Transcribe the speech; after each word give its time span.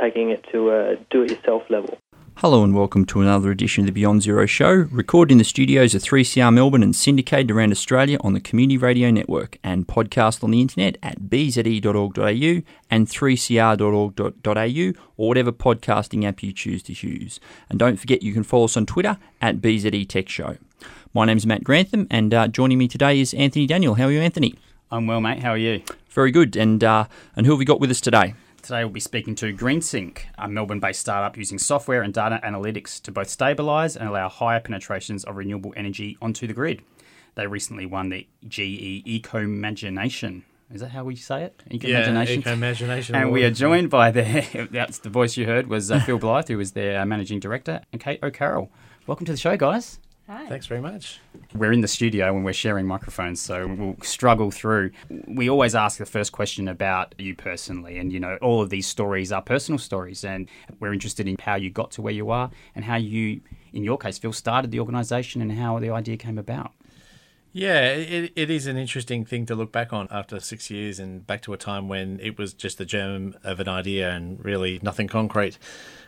Taking 0.00 0.30
it 0.30 0.44
to 0.52 0.70
a 0.70 0.96
do 1.10 1.22
it 1.22 1.30
yourself 1.30 1.62
level. 1.70 1.98
Hello 2.38 2.64
and 2.64 2.74
welcome 2.74 3.04
to 3.06 3.20
another 3.20 3.52
edition 3.52 3.82
of 3.82 3.86
the 3.86 3.92
Beyond 3.92 4.22
Zero 4.22 4.44
Show, 4.44 4.72
recorded 4.90 5.32
in 5.32 5.38
the 5.38 5.44
studios 5.44 5.94
of 5.94 6.02
3CR 6.02 6.52
Melbourne 6.52 6.82
and 6.82 6.94
syndicated 6.94 7.52
around 7.52 7.70
Australia 7.70 8.18
on 8.22 8.34
the 8.34 8.40
Community 8.40 8.76
Radio 8.76 9.12
Network 9.12 9.56
and 9.62 9.86
podcast 9.86 10.42
on 10.42 10.50
the 10.50 10.60
internet 10.60 10.98
at 11.00 11.20
bze.org.au 11.22 12.62
and 12.90 13.06
3cr.org.au 13.06 15.00
or 15.16 15.28
whatever 15.28 15.52
podcasting 15.52 16.24
app 16.24 16.42
you 16.42 16.52
choose 16.52 16.82
to 16.82 16.92
use. 16.92 17.38
And 17.70 17.78
don't 17.78 17.98
forget 17.98 18.24
you 18.24 18.32
can 18.32 18.42
follow 18.42 18.64
us 18.64 18.76
on 18.76 18.84
Twitter 18.84 19.16
at 19.40 19.60
BZE 19.60 20.08
Tech 20.08 20.28
Show. 20.28 20.56
My 21.14 21.24
name's 21.24 21.46
Matt 21.46 21.62
Grantham 21.62 22.08
and 22.10 22.34
uh, 22.34 22.48
joining 22.48 22.78
me 22.78 22.88
today 22.88 23.20
is 23.20 23.32
Anthony 23.34 23.68
Daniel. 23.68 23.94
How 23.94 24.06
are 24.06 24.12
you, 24.12 24.20
Anthony? 24.20 24.56
I'm 24.90 25.06
well, 25.06 25.20
mate. 25.20 25.38
How 25.38 25.50
are 25.50 25.56
you? 25.56 25.82
Very 26.10 26.32
good. 26.32 26.56
And 26.56 26.82
uh, 26.82 27.06
and 27.36 27.46
who 27.46 27.52
have 27.52 27.58
we 27.60 27.64
got 27.64 27.80
with 27.80 27.90
us 27.92 28.00
today? 28.00 28.34
Today 28.64 28.82
we'll 28.82 28.94
be 28.94 29.00
speaking 29.00 29.34
to 29.34 29.52
GreenSync, 29.52 30.20
a 30.38 30.48
Melbourne-based 30.48 30.98
startup 30.98 31.36
using 31.36 31.58
software 31.58 32.00
and 32.00 32.14
data 32.14 32.40
analytics 32.42 32.98
to 33.02 33.12
both 33.12 33.28
stabilise 33.28 33.94
and 33.94 34.08
allow 34.08 34.30
higher 34.30 34.58
penetrations 34.58 35.22
of 35.22 35.36
renewable 35.36 35.74
energy 35.76 36.16
onto 36.22 36.46
the 36.46 36.54
grid. 36.54 36.80
They 37.34 37.46
recently 37.46 37.84
won 37.84 38.08
the 38.08 38.26
GE 38.48 39.02
Eco-Magination. 39.04 40.44
Is 40.72 40.80
that 40.80 40.92
how 40.92 41.04
we 41.04 41.14
say 41.14 41.42
it? 41.42 41.62
Eco-Magination? 41.70 42.42
Yeah, 42.46 42.54
Eco-Magination. 42.54 43.14
And 43.14 43.32
we 43.32 43.44
are 43.44 43.50
joined 43.50 43.90
by 43.90 44.10
the, 44.10 44.68
that's 44.72 44.96
the 44.96 45.10
voice 45.10 45.36
you 45.36 45.44
heard 45.44 45.66
was 45.66 45.90
uh, 45.90 46.00
Phil 46.00 46.18
Blythe, 46.18 46.48
who 46.48 46.56
was 46.56 46.72
their 46.72 46.98
uh, 46.98 47.04
managing 47.04 47.40
director, 47.40 47.82
and 47.92 48.00
Kate 48.00 48.20
O'Carroll. 48.22 48.70
Welcome 49.06 49.26
to 49.26 49.32
the 49.32 49.38
show, 49.38 49.58
guys. 49.58 49.98
Hi. 50.26 50.46
Thanks 50.48 50.64
very 50.66 50.80
much. 50.80 51.20
We're 51.54 51.72
in 51.72 51.82
the 51.82 51.88
studio 51.88 52.34
and 52.34 52.46
we're 52.46 52.54
sharing 52.54 52.86
microphones, 52.86 53.42
so 53.42 53.66
we'll 53.66 53.96
struggle 54.02 54.50
through. 54.50 54.92
We 55.26 55.50
always 55.50 55.74
ask 55.74 55.98
the 55.98 56.06
first 56.06 56.32
question 56.32 56.66
about 56.66 57.14
you 57.18 57.34
personally, 57.34 57.98
and 57.98 58.10
you 58.10 58.20
know, 58.20 58.38
all 58.40 58.62
of 58.62 58.70
these 58.70 58.86
stories 58.86 59.32
are 59.32 59.42
personal 59.42 59.78
stories, 59.78 60.24
and 60.24 60.48
we're 60.80 60.94
interested 60.94 61.28
in 61.28 61.36
how 61.40 61.56
you 61.56 61.68
got 61.68 61.90
to 61.92 62.02
where 62.02 62.14
you 62.14 62.30
are 62.30 62.50
and 62.74 62.86
how 62.86 62.96
you, 62.96 63.42
in 63.74 63.84
your 63.84 63.98
case, 63.98 64.16
Phil, 64.16 64.32
started 64.32 64.70
the 64.70 64.80
organisation 64.80 65.42
and 65.42 65.52
how 65.52 65.78
the 65.78 65.90
idea 65.90 66.16
came 66.16 66.38
about. 66.38 66.72
Yeah, 67.56 67.90
it, 67.90 68.32
it 68.34 68.50
is 68.50 68.66
an 68.66 68.76
interesting 68.76 69.24
thing 69.24 69.46
to 69.46 69.54
look 69.54 69.70
back 69.70 69.92
on 69.92 70.08
after 70.10 70.40
six 70.40 70.70
years 70.70 70.98
and 70.98 71.24
back 71.24 71.40
to 71.42 71.52
a 71.52 71.56
time 71.56 71.86
when 71.86 72.18
it 72.18 72.36
was 72.36 72.52
just 72.52 72.78
the 72.78 72.84
germ 72.84 73.36
of 73.44 73.60
an 73.60 73.68
idea 73.68 74.10
and 74.10 74.44
really 74.44 74.80
nothing 74.82 75.06
concrete. 75.06 75.56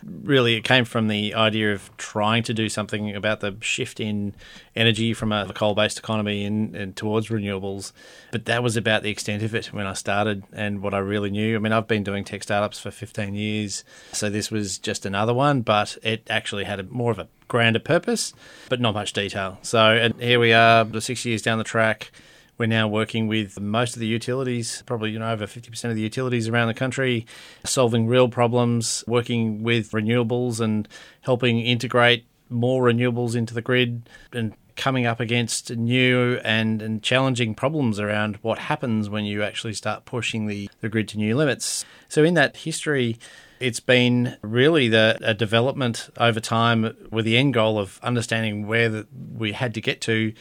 Really, 0.05 0.57
it 0.57 0.65
came 0.65 0.85
from 0.85 1.07
the 1.07 1.35
idea 1.35 1.73
of 1.73 1.97
trying 1.99 2.43
to 2.43 2.53
do 2.53 2.69
something 2.69 3.15
about 3.15 3.39
the 3.39 3.57
shift 3.61 4.01
in 4.01 4.35
energy 4.75 5.15
from 5.15 5.31
a 5.31 5.53
coal 5.53 5.77
based 5.77 6.01
economy 6.01 6.45
and, 6.45 6.75
and 6.75 6.97
towards 6.97 7.29
renewables. 7.29 7.93
But 8.33 8.47
that 8.47 8.65
was 8.65 8.77
about 8.77 9.05
the 9.05 9.11
extent 9.11 9.45
of 9.45 9.55
it 9.55 9.67
when 9.67 9.87
I 9.87 9.93
started 9.93 10.43
and 10.53 10.83
what 10.83 10.95
I 10.95 10.99
really 10.99 11.31
knew. 11.31 11.55
I 11.55 11.61
mean, 11.61 11.73
I've 11.73 11.87
been 11.87 12.03
doing 12.03 12.25
tech 12.25 12.43
startups 12.43 12.81
for 12.81 12.91
15 12.91 13.35
years, 13.35 13.85
so 14.11 14.29
this 14.29 14.51
was 14.51 14.79
just 14.79 15.07
another 15.07 15.33
one, 15.33 15.61
but 15.61 15.97
it 16.03 16.27
actually 16.29 16.65
had 16.65 16.81
a, 16.81 16.83
more 16.83 17.13
of 17.13 17.21
a 17.21 17.29
grander 17.49 17.79
purpose, 17.79 18.33
but 18.69 18.81
not 18.81 18.95
much 18.95 19.13
detail. 19.13 19.59
So, 19.63 19.93
and 19.93 20.15
here 20.21 20.41
we 20.41 20.53
are, 20.53 20.85
the 20.85 21.01
six 21.01 21.25
years 21.25 21.43
down 21.43 21.59
the 21.59 21.65
track. 21.65 22.11
We're 22.59 22.67
now 22.67 22.89
working 22.89 23.29
with 23.29 23.61
most 23.61 23.95
of 23.95 24.01
the 24.01 24.07
utilities, 24.07 24.83
probably 24.87 25.11
you 25.11 25.19
know 25.19 25.31
over 25.31 25.47
50% 25.47 25.85
of 25.85 25.95
the 25.95 26.01
utilities 26.01 26.49
around 26.49 26.69
the 26.69 26.75
country, 26.75 27.27
solving 27.65 28.07
real 28.07 28.29
problems, 28.29 29.05
working 29.07 29.63
with 29.63 29.91
renewables 29.91 30.59
and 30.61 30.89
helping 31.21 31.61
integrate 31.61 32.27
more 32.49 32.85
renewables 32.85 33.37
into 33.37 33.53
the 33.53 33.61
grid 33.61 34.09
and 34.33 34.55
coming 34.77 35.07
up 35.07 35.21
against 35.21 35.75
new 35.75 36.39
and, 36.45 36.81
and 36.83 37.03
challenging 37.03 37.55
problems 37.55 37.99
around 37.99 38.37
what 38.37 38.59
happens 38.59 39.09
when 39.09 39.25
you 39.25 39.43
actually 39.43 39.73
start 39.73 40.05
pushing 40.05 40.47
the, 40.47 40.71
the 40.81 40.89
grid 40.89 41.09
to 41.09 41.19
new 41.19 41.35
limits. 41.35 41.85
So 42.09 42.23
in 42.23 42.35
that 42.35 42.59
history, 42.59 43.19
it's 43.61 43.81
been 43.81 44.37
really 44.43 44.89
the 44.89 45.19
a 45.23 45.35
development 45.35 46.11
over 46.19 46.41
time 46.41 46.97
with 47.11 47.25
the 47.25 47.37
end 47.37 47.55
goal 47.55 47.79
of 47.79 47.99
understanding 48.03 48.67
where 48.67 49.05
we 49.35 49.53
had 49.53 49.75
to 49.75 49.81
get 49.81 50.01
to 50.03 50.33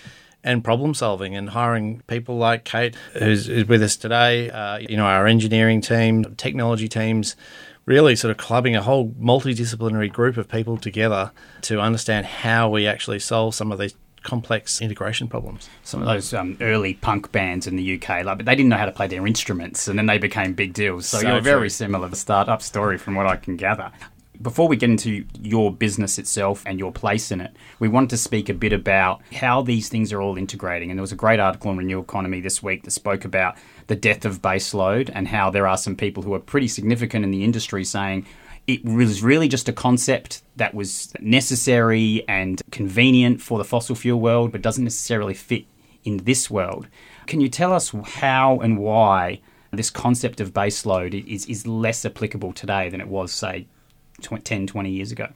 and 0.44 0.64
problem 0.64 0.94
solving 0.94 1.36
and 1.36 1.50
hiring 1.50 2.02
people 2.08 2.38
like 2.38 2.64
Kate, 2.64 2.96
who's, 3.14 3.48
who's 3.48 3.68
with 3.68 3.82
us 3.82 3.96
today, 3.96 4.52
uh, 4.52 4.78
you 4.78 4.96
know, 4.96 5.06
our 5.06 5.26
engineering 5.26 5.82
team, 5.82 6.36
technology 6.36 6.88
teams, 6.88 7.36
really 7.86 8.16
sort 8.16 8.30
of 8.32 8.38
clubbing 8.38 8.76
a 8.76 8.82
whole 8.82 9.10
multidisciplinary 9.20 10.12
group 10.12 10.38
of 10.38 10.48
people 10.48 10.78
together 10.78 11.32
to 11.62 11.82
understand 11.82 12.28
how 12.28 12.70
we 12.70 12.88
actually 12.88 13.20
solve 13.20 13.56
some 13.56 13.72
of 13.72 13.80
these 13.80 13.96
complex 14.26 14.82
integration 14.82 15.30
problems. 15.30 15.70
Some 15.84 16.02
of 16.02 16.08
those 16.08 16.34
um, 16.34 16.58
early 16.60 16.96
punk 16.96 17.32
bands 17.32 17.68
in 17.68 17.78
the 17.78 17.96
UK, 17.96 18.26
like, 18.26 18.38
but 18.38 18.46
they 18.46 18.56
didn't 18.56 18.70
know 18.70 18.78
how 18.78 18.86
to 18.86 18.92
play 18.92 19.08
their 19.08 19.26
instruments, 19.26 19.88
and 19.88 19.98
then 19.98 20.08
they 20.08 20.18
became 20.18 20.54
big 20.54 20.74
deals. 20.74 21.06
So, 21.06 21.20
so 21.20 21.28
you're 21.28 21.42
very 21.42 21.70
similar 21.70 22.08
to 22.08 22.12
the 22.12 22.18
startup 22.18 22.62
story, 22.62 22.98
from 22.98 23.16
what 23.16 23.28
I 23.28 23.38
can 23.38 23.56
gather. 23.56 23.92
Before 24.42 24.68
we 24.68 24.76
get 24.76 24.90
into 24.90 25.26
your 25.40 25.72
business 25.72 26.20
itself 26.20 26.62
and 26.66 26.78
your 26.78 26.92
place 26.92 27.32
in 27.32 27.40
it, 27.40 27.56
we 27.80 27.88
want 27.88 28.10
to 28.10 28.18
speak 28.18 28.50
a 28.50 28.54
bit 28.54 28.74
about 28.74 29.22
how 29.32 29.62
these 29.62 29.88
things 29.88 30.12
are 30.12 30.22
all 30.22 30.38
integrating. 30.38 30.92
And 30.92 31.00
there 31.00 31.04
was 31.04 31.14
a 31.14 31.16
great 31.16 31.40
article 31.40 31.72
on 31.72 31.78
Renew 31.78 32.02
Economy 32.02 32.42
this 32.42 32.62
week 32.62 32.84
that 32.84 32.92
spoke 32.92 33.24
about 33.24 33.56
the 33.88 33.96
death 33.96 34.26
of 34.26 34.42
baseload 34.42 35.10
and 35.14 35.30
how 35.30 35.52
there 35.52 35.68
are 35.68 35.78
some 35.78 35.96
people 35.96 36.22
who 36.22 36.34
are 36.34 36.40
pretty 36.40 36.68
significant 36.68 37.24
in 37.24 37.32
the 37.32 37.46
industry 37.46 37.86
saying 37.86 38.26
it 38.68 38.84
was 38.84 39.22
really 39.22 39.48
just 39.48 39.70
a 39.70 39.74
concept 39.74 40.42
that 40.56 40.74
was 40.74 41.14
necessary 41.20 42.24
and 42.28 42.62
convenient 42.72 43.42
for 43.42 43.58
the 43.58 43.64
fossil 43.64 43.96
fuel 43.96 44.20
world, 44.20 44.52
but 44.52 44.62
doesn't 44.62 44.84
necessarily 44.84 45.34
fit 45.34 45.66
in 46.04 46.18
this 46.18 46.50
world. 46.50 46.88
Can 47.28 47.42
you 47.42 47.50
tell 47.50 47.74
us 47.74 47.94
how 48.06 48.60
and 48.60 48.78
why 48.78 49.42
this 49.72 49.90
concept 49.90 50.40
of 50.40 50.54
baseload 50.54 51.28
is, 51.28 51.46
is 51.46 51.68
less 51.68 52.06
applicable 52.06 52.54
today 52.54 52.90
than 52.90 53.02
it 53.02 53.08
was, 53.08 53.32
say, 53.32 53.68
10, 54.22 54.68
20 54.68 54.90
years 54.90 55.12
ago? 55.12 55.30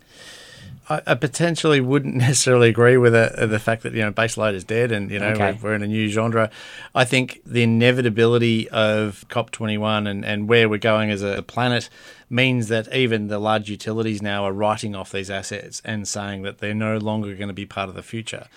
I, 0.89 1.01
I 1.05 1.15
potentially 1.15 1.81
wouldn't 1.81 2.15
necessarily 2.27 2.69
agree 2.69 2.97
with 2.97 3.13
the, 3.13 3.47
the 3.47 3.59
fact 3.59 3.83
that 3.83 3.93
you 3.93 4.01
know 4.01 4.11
baseload 4.11 4.53
is 4.53 4.63
dead 4.63 4.91
and 4.91 5.11
you 5.11 5.19
know 5.19 5.29
okay. 5.29 5.57
we're, 5.61 5.69
we're, 5.69 5.75
in 5.75 5.83
a 5.83 5.87
new 5.87 6.07
genre. 6.09 6.49
I 6.95 7.05
think 7.05 7.41
the 7.45 7.63
inevitability 7.63 8.69
of 8.69 9.25
COP21 9.29 10.09
and, 10.09 10.25
and 10.25 10.47
where 10.47 10.67
we're 10.67 10.77
going 10.77 11.11
as 11.11 11.21
a 11.21 11.43
planet 11.43 11.89
means 12.29 12.67
that 12.67 12.93
even 12.93 13.27
the 13.27 13.39
large 13.39 13.69
utilities 13.69 14.21
now 14.21 14.45
are 14.45 14.53
writing 14.53 14.95
off 14.95 15.11
these 15.11 15.29
assets 15.31 15.81
and 15.83 16.07
saying 16.07 16.43
that 16.43 16.59
they're 16.59 16.73
no 16.73 16.97
longer 16.97 17.33
going 17.35 17.47
to 17.47 17.53
be 17.53 17.65
part 17.65 17.89
of 17.89 17.95
the 17.95 18.03
future. 18.03 18.47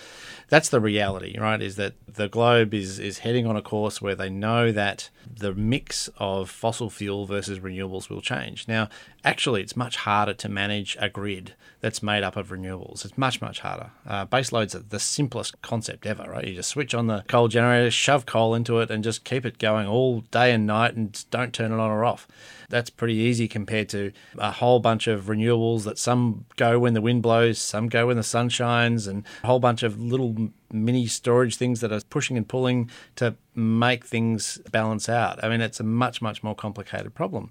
That's 0.49 0.69
the 0.69 0.81
reality, 0.81 1.39
right? 1.39 1.63
Is 1.63 1.77
that 1.77 1.95
the 2.07 2.29
globe 2.29 2.75
is, 2.75 2.99
is 2.99 3.21
heading 3.21 3.47
on 3.47 3.57
a 3.57 3.63
course 3.63 4.03
where 4.03 4.15
they 4.15 4.29
know 4.29 4.71
that 4.71 5.09
the 5.27 5.55
mix 5.55 6.11
of 6.19 6.51
fossil 6.51 6.91
fuel 6.91 7.25
versus 7.25 7.61
renewables 7.61 8.11
will 8.11 8.21
change. 8.21 8.69
Now, 8.69 8.91
actually, 9.25 9.63
it's 9.63 9.77
much 9.77 9.97
harder 9.97 10.35
to 10.35 10.49
manage 10.51 10.95
a 11.01 11.09
grid 11.09 11.55
that's 11.81 12.03
made 12.03 12.23
up 12.23 12.37
of 12.37 12.51
renewables. 12.51 13.07
It's 13.07 13.17
much, 13.17 13.41
much 13.41 13.61
harder. 13.61 13.93
Uh, 14.07 14.27
baseload's 14.27 14.75
are 14.75 14.81
the 14.81 15.01
simplest 15.01 15.61
concept 15.63 16.05
ever, 16.05 16.25
right? 16.29 16.47
You 16.47 16.57
just 16.57 16.69
switch 16.69 16.95
on 16.95 17.07
the 17.07 17.25
coal 17.29 17.49
generator, 17.49 17.91
shove 17.91 18.27
coal 18.27 18.55
into 18.55 18.79
it, 18.81 18.91
and 18.91 19.03
just 19.03 19.25
keep 19.25 19.47
it 19.47 19.59
going 19.59 19.87
all 19.87 20.21
day 20.21 20.53
and 20.53 20.67
night 20.67 20.95
and 20.95 21.25
don't 21.31 21.55
turn 21.55 21.73
it 21.73 21.81
on 21.81 21.91
or 21.91 22.05
off 22.05 22.29
that's 22.73 22.89
pretty 22.89 23.15
easy 23.15 23.47
compared 23.47 23.91
to 23.91 24.13
a 24.39 24.51
whole 24.51 24.81
bunch 24.81 25.07
of 25.07 25.27
renewables 25.27 25.85
that 25.85 25.99
some 25.99 26.47
go 26.57 26.79
when 26.79 26.95
the 26.95 27.03
wind 27.03 27.23
blows, 27.23 27.59
some 27.59 27.89
go 27.89 28.07
when 28.07 28.17
the 28.17 28.23
sun 28.23 28.49
shines, 28.49 29.07
and 29.07 29.25
a 29.45 29.47
whole 29.47 29.61
bunch 29.61 29.83
of 29.83 30.01
little 30.01 30.49
mini 30.73 31.07
storage 31.07 31.57
things 31.57 31.83
that 31.83 31.93
are 31.93 32.01
pushing 32.09 32.39
and 32.39 32.49
pulling 32.49 32.91
to 33.15 33.37
make 33.55 34.07
things 34.07 34.59
balance 34.71 35.07
out. 35.07 35.45
I 35.45 35.51
mean, 35.51 35.61
it's 35.61 35.81
a 35.81 35.85
much, 35.85 36.23
much 36.23 36.43
more 36.43 36.55
complicated 36.55 37.15
problem. 37.15 37.51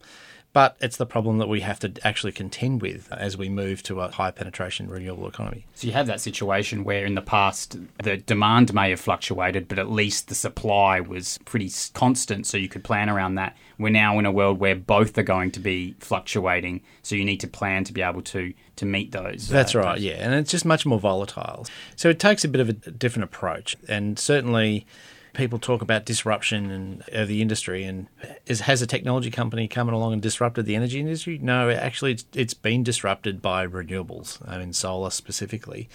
But 0.54 0.76
it's 0.82 0.98
the 0.98 1.06
problem 1.06 1.38
that 1.38 1.48
we 1.48 1.62
have 1.62 1.80
to 1.80 1.94
actually 2.04 2.34
contend 2.34 2.82
with 2.82 3.12
as 3.12 3.38
we 3.38 3.48
move 3.48 3.82
to 3.84 4.02
a 4.02 4.12
high 4.12 4.32
penetration 4.32 4.90
renewable 4.90 5.28
economy. 5.28 5.66
So 5.76 5.88
you 5.88 5.94
have 5.94 6.08
that 6.08 6.20
situation 6.20 6.84
where 6.84 7.06
in 7.06 7.16
the 7.16 7.22
past 7.22 7.78
the 8.04 8.18
demand 8.18 8.74
may 8.74 8.90
have 8.90 9.00
fluctuated, 9.00 9.70
but 9.70 9.80
at 9.80 9.90
least 9.90 10.28
the 10.28 10.36
supply 10.36 11.00
was 11.00 11.40
pretty 11.46 11.72
constant, 11.94 12.46
so 12.46 12.58
you 12.58 12.68
could 12.68 12.84
plan 12.84 13.10
around 13.10 13.36
that. 13.36 13.56
We're 13.80 13.90
now 13.90 14.20
in 14.20 14.26
a 14.26 14.32
world 14.32 14.60
where 14.60 14.76
both 14.76 15.18
are 15.18 15.24
going 15.24 15.52
to 15.52 15.60
be 15.60 15.96
fluctuating, 16.00 16.82
so 17.02 17.16
you 17.16 17.24
need 17.24 17.40
to 17.40 17.48
plan 17.48 17.86
to 17.86 17.94
be 17.94 18.02
able 18.02 18.22
to 18.24 18.54
to 18.76 18.86
meet 18.86 19.12
those. 19.12 19.48
That's 19.48 19.76
uh, 19.76 19.80
right, 19.80 20.00
yeah, 20.00 20.16
and 20.16 20.34
it's 20.34 20.52
just 20.52 20.66
much 20.66 20.86
more 20.86 21.00
volatile. 21.00 21.66
So 21.96 22.10
it 22.10 22.20
takes 22.20 22.44
a 22.44 22.48
bit 22.48 22.60
of 22.60 22.70
a 22.70 22.74
different 22.74 23.24
approach, 23.24 23.78
and 23.88 24.20
certainly 24.20 24.86
people 25.34 25.60
talk 25.60 25.82
about 25.82 26.06
disruption 26.06 26.72
and 26.72 27.28
the 27.28 27.42
industry, 27.42 27.84
and 27.84 28.08
is, 28.46 28.62
has 28.62 28.82
a 28.82 28.88
technology 28.88 29.32
company 29.32 29.68
come 29.68 29.90
along 29.90 30.14
and 30.14 30.22
disrupted 30.22 30.66
the 30.66 30.76
energy 30.76 31.00
industry? 31.00 31.40
No, 31.42 31.70
actually, 31.70 32.12
it's, 32.12 32.26
it's 32.34 32.54
been 32.54 32.84
disrupted 32.84 33.42
by 33.42 33.66
renewables. 33.66 34.46
I 34.48 34.58
mean, 34.58 34.74
solar 34.74 35.10
specifically, 35.10 35.90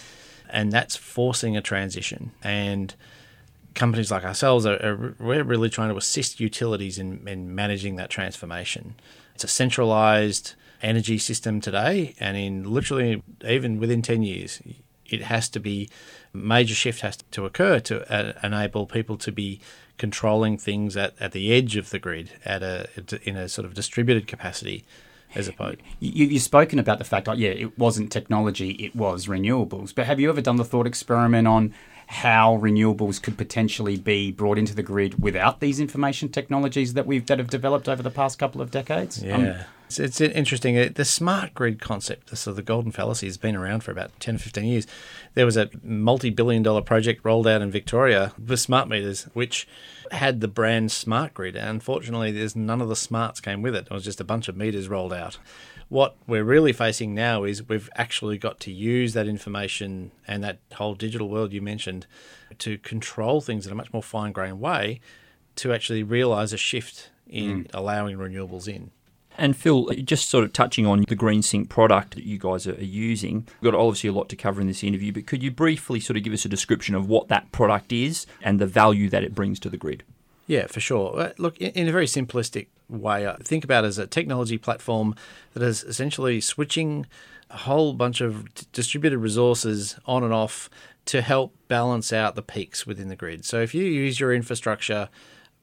and 0.49 0.73
that's 0.73 0.97
forcing 0.97 1.57
a 1.57 1.61
transition. 1.61 2.33
And 2.43 2.95
companies 3.75 4.11
like 4.11 4.25
ourselves 4.25 4.65
are, 4.65 4.83
are 4.83 5.15
we're 5.19 5.45
really 5.45 5.69
trying 5.69 5.91
to 5.91 5.97
assist 5.97 6.41
utilities 6.41 6.99
in, 6.99 7.29
in 7.29 7.55
managing 7.55 7.97
that 7.97 8.09
transformation. 8.09 8.95
It's 9.35 9.45
a 9.45 9.49
centralized 9.49 10.55
energy 10.83 11.19
system 11.19 11.61
today, 11.61 12.15
and 12.21 12.37
in 12.37 12.65
literally 12.65 13.23
even 13.47 13.79
within 13.79 14.03
ten 14.03 14.23
years, 14.23 14.63
it 15.11 15.23
has 15.23 15.49
to 15.51 15.61
be 15.61 15.89
major 16.33 16.75
shift 16.75 17.01
has 17.01 17.17
to 17.31 17.45
occur 17.45 17.81
to 17.81 18.13
uh, 18.13 18.33
enable 18.43 18.87
people 18.87 19.17
to 19.17 19.33
be 19.33 19.61
controlling 19.99 20.59
things 20.59 20.97
at, 20.97 21.15
at 21.19 21.33
the 21.33 21.53
edge 21.53 21.77
of 21.77 21.91
the 21.91 21.99
grid 21.99 22.31
at 22.45 22.63
a 22.63 22.89
in 23.23 23.37
a 23.37 23.49
sort 23.49 23.65
of 23.65 23.75
distributed 23.75 24.27
capacity 24.27 24.85
as 25.35 25.49
opposed. 25.49 25.79
You, 26.01 26.31
have 26.31 26.43
spoken 26.43 26.79
about 26.79 26.99
the 26.99 27.05
fact 27.05 27.27
that 27.27 27.39
yeah, 27.39 27.51
it 27.51 27.79
wasn't 27.79 28.11
technology, 28.11 28.71
it 28.73 28.95
was 28.95 29.27
renewables. 29.27 29.95
But 29.95 30.07
have 30.07 30.21
you 30.21 30.29
ever 30.29 30.41
done 30.41 30.57
the 30.57 30.65
thought 30.65 30.87
experiment 30.87 31.47
on 31.47 31.75
how 32.07 32.57
renewables 32.59 33.21
could 33.21 33.37
potentially 33.37 33.97
be 33.97 34.31
brought 34.31 34.59
into 34.59 34.75
the 34.75 34.83
grid 34.83 35.23
without 35.23 35.61
these 35.61 35.81
information 35.81 36.29
technologies 36.29 36.95
that 36.95 37.07
we've 37.07 37.27
that 37.27 37.39
have 37.39 37.51
developed 37.51 37.89
over 37.89 38.03
the 38.03 38.11
past 38.11 38.39
couple 38.39 38.61
of 38.61 38.71
decades? 38.71 39.23
Yeah. 39.23 39.35
Um, 39.35 39.55
it's, 39.87 40.01
it's, 40.01 40.21
interesting. 40.21 40.93
The 40.93 41.05
smart 41.05 41.55
grid 41.55 41.81
concept, 41.81 42.37
so 42.37 42.53
the 42.53 42.63
golden 42.63 42.91
fallacy, 42.91 43.27
has 43.27 43.37
been 43.37 43.55
around 43.55 43.85
for 43.85 43.93
about 43.93 44.19
10 44.19 44.35
or 44.35 44.39
15 44.39 44.65
years. 44.65 44.87
There 45.35 45.47
was 45.47 45.57
a 45.57 45.71
multi 45.83 46.31
billion 46.31 46.63
dollar 46.63 46.83
project 46.83 47.25
rolled 47.25 47.47
out 47.47 47.63
in 47.63 47.71
Victoria 47.71 48.33
with 48.45 48.59
smart 48.59 48.89
meters, 48.89 49.25
which 49.33 49.69
had 50.11 50.41
the 50.41 50.49
brand 50.49 50.91
Smart 50.91 51.35
Grid. 51.35 51.57
Unfortunately, 51.57 52.33
there's 52.33 52.57
none 52.57 52.81
of 52.81 52.89
the 52.89 52.97
smarts 52.97 53.41
came 53.41 53.63
with 53.63 53.77
it. 53.77 53.87
It 53.91 53.93
was 53.93 54.05
just 54.05 54.21
a 54.21 54.25
bunch 54.25 54.49
of 54.49 54.57
meters 54.57 54.89
rolled 54.89 55.13
out. 55.13 55.39
What 55.89 56.17
we're 56.27 56.45
really 56.45 56.73
facing 56.73 57.15
now 57.15 57.45
is 57.45 57.69
we've 57.69 57.89
actually 57.95 58.39
got 58.39 58.59
to 58.61 58.73
use 58.73 59.13
that 59.13 59.29
information 59.29 60.11
and 60.27 60.43
that 60.43 60.59
whole 60.75 60.95
digital 60.95 61.29
world 61.29 61.53
you 61.53 61.63
mentioned 61.63 62.07
to 62.59 62.79
control 62.79 63.41
things 63.41 63.67
in 63.67 63.73
a 63.73 63.77
much 63.77 63.93
more 63.93 64.03
fine 64.03 64.33
grained 64.33 64.61
way 64.61 65.01
to 65.57 65.73
actually 65.73 66.03
realize 66.03 66.53
a 66.53 66.57
shift 66.57 67.11
in 67.29 67.65
mm. 67.65 67.71
allowing 67.73 68.17
renewables 68.17 68.67
in. 68.67 68.91
And 69.39 69.57
Phil, 69.57 69.91
just 70.05 70.31
sort 70.31 70.45
of 70.45 70.53
touching 70.53 70.87
on 70.87 71.05
the 71.07 71.17
GreenSync 71.17 71.69
product 71.69 72.15
that 72.15 72.25
you 72.25 72.39
guys 72.39 72.67
are 72.67 72.73
using, 72.83 73.47
we've 73.61 73.71
got 73.71 73.79
obviously 73.79 74.09
a 74.09 74.13
lot 74.13 74.29
to 74.31 74.37
cover 74.37 74.61
in 74.61 74.67
this 74.67 74.83
interview, 74.83 75.13
but 75.13 75.27
could 75.27 75.43
you 75.43 75.51
briefly 75.51 76.01
sort 76.01 76.17
of 76.17 76.23
give 76.23 76.33
us 76.33 76.45
a 76.47 76.49
description 76.49 76.95
of 76.95 77.09
what 77.09 77.29
that 77.29 77.53
product 77.53 77.93
is 77.93 78.27
and 78.43 78.59
the 78.59 78.67
value 78.67 79.11
that 79.11 79.23
it 79.23 79.35
brings 79.35 79.61
to 79.61 79.69
the 79.69 79.77
grid? 79.77 80.05
Yeah, 80.47 80.67
for 80.67 80.81
sure. 80.81 81.19
Uh, 81.19 81.33
look, 81.39 81.59
in 81.59 81.89
a 81.89 81.93
very 81.93 82.07
simplistic 82.07 82.69
way, 82.89 83.27
uh, 83.27 83.37
think 83.43 83.65
about 83.65 83.85
it 83.85 83.89
as 83.89 83.99
a 83.99 84.07
technology 84.07 84.59
platform 84.59 85.15
that 85.55 85.63
is 85.63 85.83
essentially 85.83 86.41
switching 86.41 87.07
a 87.51 87.59
whole 87.59 87.93
bunch 87.95 88.21
of 88.21 88.45
distributed 88.73 89.19
resources 89.19 89.99
on 90.07 90.23
and 90.23 90.33
off 90.33 90.71
to 91.07 91.21
help 91.21 91.55
balance 91.69 92.13
out 92.13 92.35
the 92.35 92.43
peaks 92.43 92.87
within 92.87 93.09
the 93.09 93.17
grid. 93.17 93.45
So 93.45 93.61
if 93.61 93.75
you 93.75 93.85
use 93.85 94.19
your 94.19 94.33
infrastructure 94.33 95.09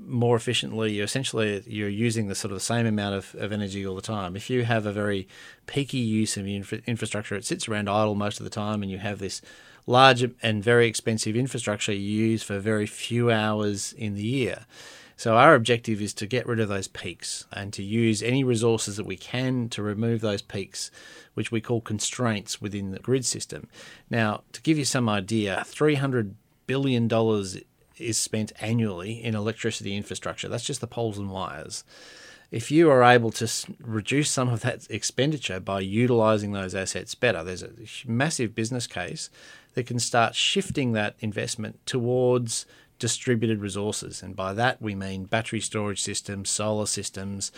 more 0.06 0.36
efficiently, 0.36 0.94
you're 0.94 1.06
essentially 1.06 1.64
you're 1.66 1.90
using 1.90 2.28
the 2.28 2.36
sort 2.36 2.52
of 2.52 2.58
the 2.58 2.64
same 2.64 2.86
amount 2.86 3.16
of, 3.16 3.36
of 3.36 3.52
energy 3.52 3.86
all 3.86 3.96
the 3.96 4.02
time. 4.02 4.36
If 4.36 4.50
you 4.50 4.64
have 4.64 4.86
a 4.86 4.92
very 4.92 5.28
peaky 5.66 5.98
use 5.98 6.38
of 6.38 6.48
infra- 6.48 6.82
infrastructure, 6.86 7.36
it 7.36 7.46
sits 7.46 7.68
around 7.68 7.90
idle 7.90 8.16
most 8.16 8.40
of 8.40 8.44
the 8.44 8.50
time, 8.50 8.82
and 8.82 8.92
you 8.92 8.98
have 9.00 9.20
this 9.20 9.42
large 9.86 10.24
and 10.42 10.64
very 10.64 10.88
expensive 10.88 11.36
infrastructure 11.36 11.92
you 11.92 12.00
use 12.28 12.44
for 12.44 12.60
very 12.60 12.86
few 12.86 13.32
hours 13.32 13.94
in 13.94 14.16
the 14.16 14.24
year. 14.24 14.66
So 15.16 15.38
our 15.38 15.56
objective 15.56 16.02
is 16.02 16.14
to 16.16 16.26
get 16.26 16.48
rid 16.48 16.60
of 16.60 16.70
those 16.70 16.88
peaks 16.88 17.46
and 17.52 17.72
to 17.74 17.84
use 17.84 18.24
any 18.24 18.44
resources 18.44 18.98
that 18.98 19.06
we 19.06 19.16
can 19.16 19.70
to 19.70 19.84
remove 19.84 20.22
those 20.22 20.42
peaks, 20.42 20.90
which 21.34 21.52
we 21.52 21.62
call 21.62 21.82
constraints 21.82 22.62
within 22.62 22.92
the 22.92 23.00
grid 23.00 23.26
system. 23.26 23.68
Now, 24.10 24.42
to 24.54 24.62
give 24.62 24.78
you 24.78 24.86
some 24.86 25.08
idea, 25.08 25.64
$300 25.68 26.34
billion 26.66 27.08
is 27.98 28.18
spent 28.18 28.52
annually 28.60 29.24
in 29.24 29.36
electricity 29.36 29.96
infrastructure. 29.96 30.48
That's 30.48 30.66
just 30.66 30.82
the 30.82 30.88
poles 30.88 31.18
and 31.18 31.30
wires. 31.30 31.84
If 32.52 32.70
you 32.70 32.90
are 32.92 33.04
able 33.04 33.32
to 33.32 33.52
reduce 33.80 34.30
some 34.30 34.48
of 34.48 34.62
that 34.62 34.86
expenditure 34.90 35.60
by 35.60 35.80
utilizing 35.80 36.52
those 36.52 36.76
assets 36.76 37.16
better, 37.16 37.44
there's 37.44 37.64
a 37.64 37.72
massive 38.06 38.54
business 38.54 38.86
case 38.86 39.32
that 39.74 39.88
can 39.88 39.98
start 39.98 40.36
shifting 40.36 40.92
that 40.92 41.16
investment 41.20 41.84
towards 41.88 42.68
distributed 43.00 43.60
resources. 43.60 44.22
And 44.22 44.36
by 44.36 44.54
that, 44.54 44.82
we 44.82 44.94
mean 44.94 45.26
battery 45.26 45.60
storage 45.60 46.02
systems, 46.02 46.50
solar 46.50 46.86
systems. 46.86 47.52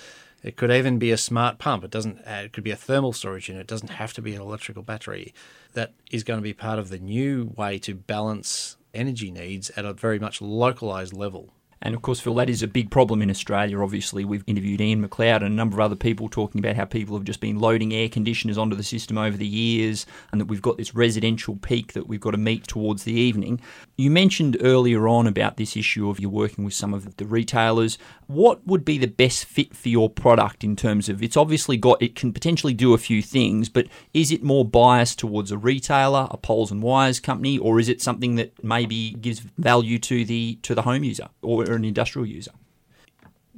It 0.44 0.56
could 0.56 0.72
even 0.72 0.98
be 0.98 1.12
a 1.12 1.18
smart 1.18 1.58
pump. 1.58 1.84
It 1.84 1.92
doesn't. 1.92 2.20
Uh, 2.20 2.44
it 2.46 2.54
could 2.54 2.64
be 2.64 2.72
a 2.72 2.76
thermal 2.76 3.14
storage 3.14 3.50
unit. 3.50 3.62
It 3.62 3.68
doesn't 3.68 3.90
have 3.90 4.14
to 4.14 4.22
be 4.22 4.34
an 4.34 4.42
electrical 4.42 4.84
battery. 4.84 5.34
That 5.74 5.94
is 6.10 6.24
going 6.24 6.40
to 6.40 6.44
be 6.44 6.54
part 6.54 6.80
of 6.80 6.90
the 6.90 7.00
new 7.00 7.52
way 7.56 7.80
to 7.80 7.96
balance 7.96 8.78
energy 8.96 9.32
needs 9.32 9.70
at 9.72 9.86
a 9.86 9.94
very 9.94 10.20
much 10.20 10.42
localized 10.42 11.14
level. 11.14 11.54
And 11.86 11.94
of 11.94 12.02
course, 12.02 12.20
Phil, 12.20 12.34
that 12.34 12.50
is 12.50 12.64
a 12.64 12.68
big 12.68 12.90
problem 12.90 13.22
in 13.22 13.30
Australia. 13.30 13.80
Obviously, 13.80 14.26
we've 14.26 14.44
interviewed 14.48 14.82
Ian 14.82 15.08
McLeod 15.08 15.38
and 15.38 15.46
a 15.46 15.50
number 15.50 15.76
of 15.76 15.82
other 15.82 15.96
people 15.96 16.28
talking 16.28 16.58
about 16.58 16.76
how 16.76 16.86
people 16.86 17.16
have 17.16 17.26
just 17.26 17.40
been 17.40 17.60
loading 17.60 17.94
air 17.94 18.10
conditioners 18.10 18.58
onto 18.58 18.76
the 18.76 18.82
system 18.82 19.20
over 19.20 19.38
the 19.38 19.46
years, 19.46 20.08
and 20.32 20.42
that 20.42 20.48
we've 20.48 20.64
got 20.64 20.78
this 20.78 20.96
residential 20.96 21.58
peak 21.58 21.94
that 21.94 22.08
we've 22.08 22.20
got 22.20 22.32
to 22.32 22.40
meet 22.40 22.66
towards 22.66 23.04
the 23.04 23.14
evening. 23.14 23.62
You 23.98 24.10
mentioned 24.10 24.58
earlier 24.62 25.08
on 25.08 25.28
about 25.28 25.58
this 25.58 25.78
issue 25.78 26.10
of 26.10 26.20
you're 26.20 26.32
working 26.32 26.66
with 26.66 26.74
some 26.74 26.92
of 26.92 27.18
the 27.18 27.26
retailers. 27.26 28.00
What 28.26 28.66
would 28.66 28.84
be 28.84 28.98
the 28.98 29.06
best 29.06 29.46
fit 29.46 29.76
for 29.76 29.90
your 29.90 30.10
product 30.10 30.64
in 30.64 30.76
terms 30.76 31.08
of 31.08 31.22
it's 31.22 31.38
obviously 31.38 31.78
got 31.78 32.02
it 32.02 32.16
can 32.16 32.34
potentially 32.34 32.74
do 32.74 32.96
a 32.96 32.98
few 32.98 33.22
things, 33.22 33.70
but 33.70 33.86
is 34.12 34.32
it 34.32 34.42
more 34.42 34.66
biased 34.66 35.20
towards 35.20 35.52
a 35.52 35.58
retailer, 35.60 36.28
a 36.32 36.38
poles 36.38 36.72
and 36.72 36.82
wires 36.82 37.20
company, 37.20 37.60
or 37.60 37.80
is 37.80 37.90
it 37.90 38.02
something 38.02 38.34
that 38.38 38.64
maybe 38.64 39.12
gives 39.12 39.42
value 39.60 40.00
to 40.00 40.26
the 40.26 40.58
to 40.64 40.74
the 40.74 40.82
home 40.82 41.04
user 41.04 41.30
or 41.44 41.75
an 41.76 41.86
industrial 41.86 42.26
user. 42.26 42.52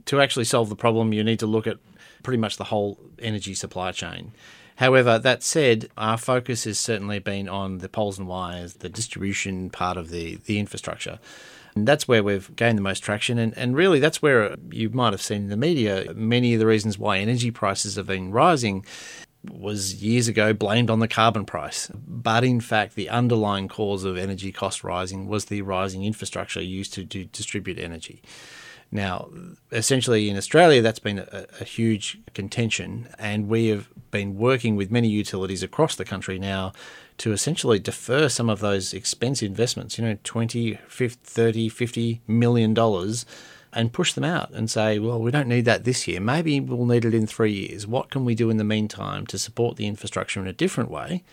To 0.05 0.21
actually 0.21 0.45
solve 0.45 0.69
the 0.69 0.75
problem, 0.75 1.13
you 1.13 1.23
need 1.23 1.39
to 1.39 1.47
look 1.47 1.67
at 1.67 1.77
pretty 2.23 2.37
much 2.37 2.57
the 2.57 2.65
whole 2.65 2.99
energy 3.19 3.53
supply 3.53 3.91
chain. 3.91 4.31
However, 4.77 5.17
that 5.17 5.41
said, 5.41 5.89
our 5.97 6.17
focus 6.17 6.65
has 6.65 6.79
certainly 6.79 7.19
been 7.19 7.49
on 7.49 7.79
the 7.79 7.89
poles 7.89 8.19
and 8.19 8.27
wires, 8.27 8.75
the 8.75 8.89
distribution 8.89 9.71
part 9.71 9.97
of 9.97 10.09
the, 10.09 10.35
the 10.45 10.59
infrastructure. 10.59 11.19
And 11.75 11.87
that's 11.87 12.07
where 12.07 12.23
we've 12.23 12.55
gained 12.55 12.77
the 12.77 12.83
most 12.83 12.99
traction. 12.99 13.39
And, 13.39 13.57
and 13.57 13.75
really, 13.75 13.99
that's 13.99 14.21
where 14.21 14.55
you 14.71 14.89
might 14.89 15.13
have 15.13 15.21
seen 15.21 15.43
in 15.43 15.49
the 15.49 15.57
media 15.57 16.13
many 16.15 16.53
of 16.53 16.59
the 16.59 16.67
reasons 16.67 16.97
why 16.97 17.17
energy 17.17 17.51
prices 17.51 17.95
have 17.95 18.07
been 18.07 18.31
rising 18.31 18.85
was 19.51 20.01
years 20.01 20.27
ago 20.27 20.53
blamed 20.53 20.89
on 20.89 20.99
the 20.99 21.07
carbon 21.07 21.45
price. 21.45 21.89
But 21.95 22.43
in 22.43 22.59
fact, 22.59 22.95
the 22.95 23.09
underlying 23.09 23.67
cause 23.67 24.03
of 24.03 24.17
energy 24.17 24.51
cost 24.51 24.83
rising 24.83 25.27
was 25.27 25.45
the 25.45 25.61
rising 25.61 26.03
infrastructure 26.03 26.61
used 26.61 26.93
to, 26.93 27.05
to 27.05 27.25
distribute 27.25 27.79
energy. 27.79 28.21
Now, 28.91 29.29
essentially 29.71 30.29
in 30.29 30.37
Australia, 30.37 30.81
that's 30.81 30.99
been 30.99 31.19
a, 31.19 31.45
a, 31.59 31.65
huge 31.65 32.19
contention, 32.33 33.09
and 33.19 33.49
we 33.49 33.67
have 33.67 33.89
been 34.11 34.37
working 34.37 34.77
with 34.77 34.89
many 34.89 35.09
utilities 35.09 35.61
across 35.61 35.95
the 35.95 36.05
country 36.05 36.39
now 36.39 36.71
to 37.17 37.33
essentially 37.33 37.79
defer 37.79 38.29
some 38.29 38.49
of 38.49 38.61
those 38.61 38.93
expensive 38.93 39.47
investments, 39.47 39.97
you 39.97 40.05
know, 40.05 40.17
20, 40.23 40.75
50, 40.87 41.19
30, 41.21 41.69
50 41.69 42.21
million 42.27 42.73
dollars 42.73 43.25
and 43.73 43.93
push 43.93 44.13
them 44.13 44.23
out 44.23 44.51
and 44.51 44.69
say, 44.69 44.99
well, 44.99 45.21
we 45.21 45.31
don't 45.31 45.47
need 45.47 45.65
that 45.65 45.83
this 45.83 46.07
year. 46.07 46.19
Maybe 46.19 46.59
we'll 46.59 46.85
need 46.85 47.05
it 47.05 47.13
in 47.13 47.27
three 47.27 47.53
years. 47.53 47.85
What 47.85 48.09
can 48.09 48.25
we 48.25 48.35
do 48.35 48.49
in 48.49 48.57
the 48.57 48.63
meantime 48.63 49.27
to 49.27 49.37
support 49.37 49.77
the 49.77 49.87
infrastructure 49.87 50.39
in 50.39 50.47
a 50.47 50.53
different 50.53 50.89
way 50.89 51.23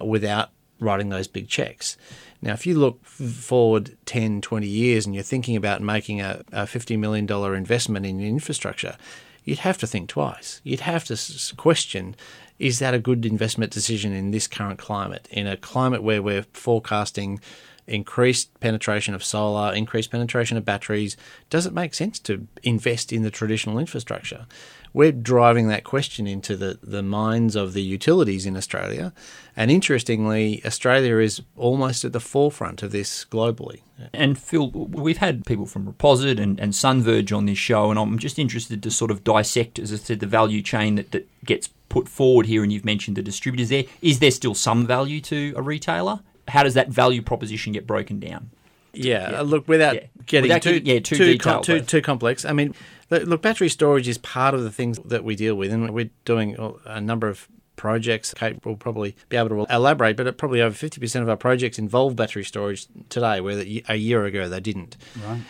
without 0.00 0.50
writing 0.80 1.08
those 1.08 1.26
big 1.26 1.48
checks? 1.48 1.96
Now, 2.40 2.52
if 2.52 2.66
you 2.66 2.78
look 2.78 3.04
forward 3.04 3.96
10, 4.06 4.40
20 4.40 4.66
years 4.66 5.06
and 5.06 5.14
you're 5.14 5.24
thinking 5.24 5.56
about 5.56 5.82
making 5.82 6.20
a, 6.20 6.42
a 6.52 6.62
$50 6.64 6.98
million 6.98 7.30
investment 7.54 8.06
in 8.06 8.20
infrastructure, 8.20 8.96
you'd 9.44 9.60
have 9.60 9.78
to 9.78 9.86
think 9.86 10.08
twice. 10.08 10.60
You'd 10.62 10.80
have 10.80 11.04
to 11.04 11.56
question 11.56 12.14
is 12.58 12.80
that 12.80 12.94
a 12.94 12.98
good 12.98 13.24
investment 13.24 13.72
decision 13.72 14.12
in 14.12 14.32
this 14.32 14.48
current 14.48 14.78
climate? 14.78 15.28
In 15.30 15.46
a 15.46 15.56
climate 15.56 16.02
where 16.02 16.20
we're 16.20 16.44
forecasting 16.52 17.40
increased 17.88 18.58
penetration 18.60 19.14
of 19.14 19.24
solar, 19.24 19.74
increased 19.74 20.10
penetration 20.10 20.56
of 20.56 20.64
batteries, 20.64 21.16
does 21.50 21.66
it 21.66 21.72
make 21.72 21.94
sense 21.94 22.18
to 22.20 22.46
invest 22.62 23.12
in 23.12 23.22
the 23.22 23.30
traditional 23.30 23.78
infrastructure? 23.78 24.46
We're 24.92 25.12
driving 25.12 25.68
that 25.68 25.84
question 25.84 26.26
into 26.26 26.56
the, 26.56 26.78
the 26.82 27.02
minds 27.02 27.54
of 27.56 27.72
the 27.72 27.82
utilities 27.82 28.46
in 28.46 28.56
Australia. 28.56 29.12
And 29.54 29.70
interestingly, 29.70 30.62
Australia 30.64 31.18
is 31.18 31.42
almost 31.56 32.04
at 32.04 32.12
the 32.12 32.20
forefront 32.20 32.82
of 32.82 32.90
this 32.90 33.24
globally. 33.24 33.82
And 34.12 34.38
Phil, 34.38 34.70
we've 34.70 35.18
had 35.18 35.44
people 35.44 35.66
from 35.66 35.92
Reposit 35.92 36.40
and, 36.40 36.58
and 36.58 36.72
Sunverge 36.72 37.36
on 37.36 37.46
this 37.46 37.58
show, 37.58 37.90
and 37.90 37.98
I'm 37.98 38.18
just 38.18 38.38
interested 38.38 38.82
to 38.82 38.90
sort 38.90 39.10
of 39.10 39.24
dissect, 39.24 39.78
as 39.78 39.92
I 39.92 39.96
said, 39.96 40.20
the 40.20 40.26
value 40.26 40.62
chain 40.62 40.94
that, 40.94 41.10
that 41.10 41.28
gets 41.44 41.68
put 41.88 42.08
forward 42.08 42.46
here. 42.46 42.62
And 42.62 42.72
you've 42.72 42.84
mentioned 42.84 43.16
the 43.16 43.22
distributors 43.22 43.68
there. 43.68 43.84
Is 44.00 44.20
there 44.20 44.30
still 44.30 44.54
some 44.54 44.86
value 44.86 45.20
to 45.22 45.52
a 45.56 45.62
retailer? 45.62 46.20
How 46.48 46.62
does 46.62 46.74
that 46.74 46.88
value 46.88 47.22
proposition 47.22 47.72
get 47.72 47.86
broken 47.86 48.18
down? 48.18 48.50
Yeah, 48.92 49.30
yeah. 49.30 49.40
Uh, 49.40 49.42
look, 49.42 49.68
without 49.68 49.94
yeah. 49.94 50.06
getting 50.26 50.48
without 50.48 50.62
too, 50.62 50.80
yeah, 50.84 50.98
too, 51.00 51.16
too, 51.16 51.24
detailed, 51.32 51.64
too, 51.64 51.80
too, 51.80 52.02
complex. 52.02 52.44
I 52.44 52.52
mean, 52.52 52.74
look, 53.10 53.42
battery 53.42 53.68
storage 53.68 54.08
is 54.08 54.18
part 54.18 54.54
of 54.54 54.62
the 54.62 54.70
things 54.70 54.98
that 55.04 55.24
we 55.24 55.36
deal 55.36 55.54
with, 55.54 55.72
and 55.72 55.90
we're 55.90 56.10
doing 56.24 56.56
a 56.84 57.00
number 57.00 57.28
of 57.28 57.48
projects. 57.76 58.34
Kate 58.34 58.64
will 58.64 58.76
probably 58.76 59.16
be 59.28 59.36
able 59.36 59.50
to 59.50 59.74
elaborate, 59.74 60.16
but 60.16 60.36
probably 60.36 60.60
over 60.60 60.74
50% 60.74 61.22
of 61.22 61.28
our 61.28 61.36
projects 61.36 61.78
involve 61.78 62.16
battery 62.16 62.44
storage 62.44 62.86
today, 63.08 63.40
where 63.40 63.58
a 63.88 63.96
year 63.96 64.24
ago 64.24 64.48
they 64.48 64.60
didn't. 64.60 64.96
Right. 65.26 65.40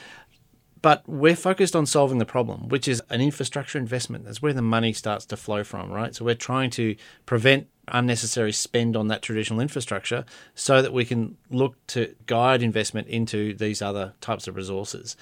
But 0.80 1.02
we're 1.08 1.34
focused 1.34 1.74
on 1.74 1.86
solving 1.86 2.18
the 2.18 2.24
problem, 2.24 2.68
which 2.68 2.86
is 2.86 3.02
an 3.10 3.20
infrastructure 3.20 3.78
investment. 3.78 4.24
That's 4.24 4.40
where 4.40 4.52
the 4.52 4.62
money 4.62 4.92
starts 4.92 5.26
to 5.26 5.36
flow 5.36 5.64
from, 5.64 5.90
right? 5.90 6.14
So 6.14 6.24
we're 6.24 6.36
trying 6.36 6.70
to 6.70 6.94
prevent 7.26 7.66
unnecessary 7.92 8.52
spend 8.52 8.96
on 8.96 9.08
that 9.08 9.22
traditional 9.22 9.60
infrastructure 9.60 10.24
so 10.54 10.82
that 10.82 10.92
we 10.92 11.04
can 11.04 11.36
look 11.50 11.74
to 11.88 12.14
guide 12.26 12.62
investment 12.62 13.08
into 13.08 13.54
these 13.54 13.82
other 13.82 14.14
types 14.20 14.48
of 14.48 14.56
resources. 14.56 15.16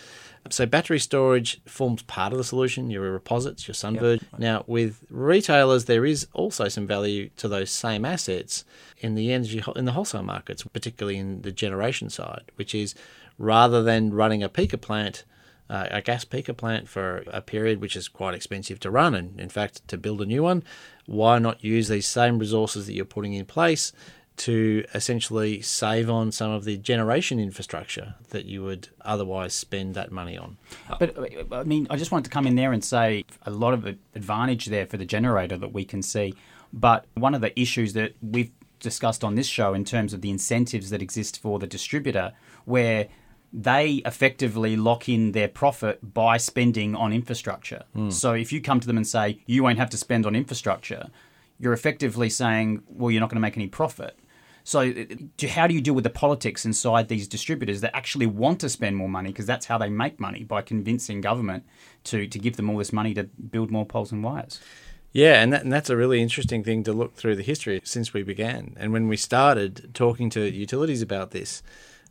So 0.51 0.65
battery 0.67 1.01
storage 1.01 1.61
forms 1.65 2.03
part 2.03 2.33
of 2.33 2.39
the 2.39 2.45
solution, 2.45 2.91
your 2.91 3.11
reposits, 3.11 3.67
your 3.67 3.75
Sunverge. 3.75 4.23
Yep. 4.23 4.39
Now 4.39 4.65
with 4.67 5.05
retailers 5.11 5.87
there 5.87 6.07
is 6.07 6.27
also 6.33 6.69
some 6.69 6.87
value 6.87 7.31
to 7.37 7.49
those 7.49 7.71
same 7.71 8.05
assets 8.05 8.65
in 8.99 9.15
the 9.15 9.33
energy 9.33 9.63
in 9.75 9.85
the 9.85 9.93
wholesale 9.93 10.23
markets, 10.23 10.63
particularly 10.63 11.19
in 11.19 11.43
the 11.43 11.53
generation 11.53 12.11
side, 12.11 12.53
which 12.55 12.75
is 12.75 12.95
rather 13.39 13.83
than 13.83 14.15
running 14.15 14.43
a 14.43 14.49
peaker 14.49 14.81
plant 14.81 15.25
uh, 15.69 15.89
a 15.91 16.03
gas 16.03 16.25
peaker 16.25 16.57
plant 16.57 16.89
for 16.89 17.25
a 17.27 17.41
period 17.41 17.81
which 17.81 17.97
is 17.97 18.09
quite 18.09 18.35
expensive 18.35 18.79
to 18.81 18.91
run, 18.91 19.15
and 19.15 19.41
in 19.41 19.49
fact, 19.49 19.87
to 19.89 19.97
build 19.97 20.21
a 20.21 20.27
new 20.27 20.43
one, 20.43 20.63
why 21.07 21.39
not 21.39 21.63
use 21.65 21.89
these 21.89 22.07
same 22.07 22.39
resources 22.39 22.87
that 22.87 22.95
you're 22.95 23.05
putting 23.05 23.33
in 23.33 23.45
place 23.45 23.93
to 24.37 24.85
essentially 24.95 25.63
save 25.63 26.11
on 26.11 26.31
some 26.31 26.51
of 26.51 26.65
the 26.65 26.77
generation 26.77 27.41
infrastructure 27.41 28.15
that 28.31 28.45
you 28.45 28.63
would 28.63 28.89
otherwise 29.01 29.55
spend 29.55 29.95
that 29.95 30.13
money 30.13 30.37
on. 30.37 30.59
But 30.99 31.17
I 31.53 31.63
mean, 31.65 31.87
I 31.89 31.97
just 31.97 32.13
wanted 32.13 32.25
to 32.25 32.31
come 32.31 32.47
in 32.47 32.55
there 32.55 32.73
and 32.73 32.85
say 32.85 33.25
a 33.45 33.51
lot 33.51 33.73
of 33.73 33.87
advantage 34.15 34.67
there 34.67 34.87
for 34.87 34.99
the 34.99 35.07
generator 35.07 35.57
that 35.57 35.73
we 35.73 35.85
can 35.85 36.03
see. 36.03 36.35
But 36.73 37.07
one 37.15 37.35
of 37.35 37.41
the 37.41 37.59
issues 37.59 37.95
that 37.95 38.15
we've 38.21 38.51
discussed 38.81 39.25
on 39.25 39.37
this 39.37 39.47
show 39.47 39.73
in 39.73 39.85
terms 39.85 40.13
of 40.13 40.21
the 40.21 40.31
incentives 40.31 40.91
that 40.91 41.01
exist 41.01 41.41
for 41.41 41.59
the 41.59 41.67
distributor, 41.67 42.33
where 42.67 43.09
they 43.59 44.03
effectively 44.05 44.77
lock 44.77 45.09
in 45.09 45.33
their 45.33 45.49
profit 45.49 46.13
by 46.13 46.37
spending 46.37 46.95
on 46.95 47.11
infrastructure. 47.11 47.85
Mm. 47.97 48.13
So 48.13 48.35
if 48.35 48.53
you 48.53 48.61
come 48.61 48.81
to 48.81 48.87
them 48.87 48.99
and 48.99 49.07
say, 49.07 49.41
you 49.47 49.63
won't 49.63 49.79
have 49.79 49.89
to 49.91 49.97
spend 49.97 50.27
on 50.27 50.37
infrastructure, 50.37 51.09
you're 51.59 51.73
effectively 51.73 52.29
saying, 52.29 52.83
well, 52.87 53.11
you're 53.11 53.21
not 53.21 53.31
going 53.31 53.37
to 53.37 53.41
make 53.41 53.57
any 53.57 53.67
profit. 53.67 54.19
So, 54.63 54.93
how 55.49 55.69
do 55.69 55.75
you 55.75 55.81
deal 55.81 55.95
with 55.95 56.03
the 56.03 56.11
politics 56.11 56.67
inside 56.67 57.07
these 57.07 57.29
distributors 57.29 57.83
that 57.83 57.97
actually 57.97 58.27
want 58.27 58.59
to 58.61 58.69
spend 58.69 58.97
more 58.97 59.09
money? 59.09 59.29
Because 59.31 59.47
that's 59.47 59.67
how 59.67 59.79
they 59.79 59.89
make 59.89 60.19
money 60.19 60.43
by 60.43 60.61
convincing 60.61 61.21
government 61.21 61.65
to, 62.05 62.27
to 62.27 62.39
give 62.39 62.57
them 62.57 62.69
all 62.69 62.77
this 62.77 62.93
money 62.93 63.15
to 63.15 63.23
build 63.23 63.71
more 63.71 63.87
poles 63.87 64.11
and 64.11 64.25
wires. 64.25 64.61
Yeah, 65.13 65.41
and, 65.41 65.53
that, 65.53 65.63
and 65.63 65.73
that's 65.73 65.89
a 65.89 65.97
really 65.97 66.21
interesting 66.21 66.65
thing 66.65 66.83
to 66.83 66.93
look 66.93 67.15
through 67.15 67.37
the 67.37 67.45
history 67.45 67.81
since 67.85 68.13
we 68.13 68.25
began. 68.25 68.77
And 68.77 68.93
when 68.93 69.07
we 69.07 69.17
started 69.17 69.95
talking 69.95 70.31
to 70.31 70.51
utilities 70.51 71.01
about 71.01 71.31
this, 71.31 71.63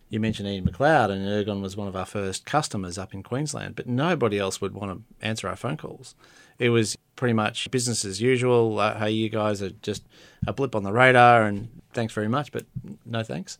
you 0.09 0.19
mentioned 0.19 0.47
Ian 0.47 0.65
McLeod, 0.65 1.09
and 1.09 1.25
Ergon 1.25 1.61
was 1.61 1.75
one 1.75 1.87
of 1.87 1.95
our 1.95 2.05
first 2.05 2.45
customers 2.45 2.97
up 2.97 3.13
in 3.13 3.23
Queensland, 3.23 3.75
but 3.75 3.87
nobody 3.87 4.37
else 4.37 4.61
would 4.61 4.73
want 4.73 4.91
to 4.91 5.25
answer 5.25 5.47
our 5.47 5.55
phone 5.55 5.77
calls. 5.77 6.15
It 6.59 6.69
was 6.69 6.97
pretty 7.15 7.33
much 7.33 7.69
business 7.71 8.05
as 8.05 8.21
usual. 8.21 8.79
Uh, 8.79 8.97
hey, 8.97 9.11
you 9.11 9.29
guys 9.29 9.61
are 9.61 9.71
just 9.71 10.03
a 10.47 10.53
blip 10.53 10.75
on 10.75 10.83
the 10.83 10.93
radar, 10.93 11.43
and 11.43 11.69
thanks 11.93 12.13
very 12.13 12.27
much, 12.27 12.51
but 12.51 12.65
no 13.05 13.23
thanks. 13.23 13.57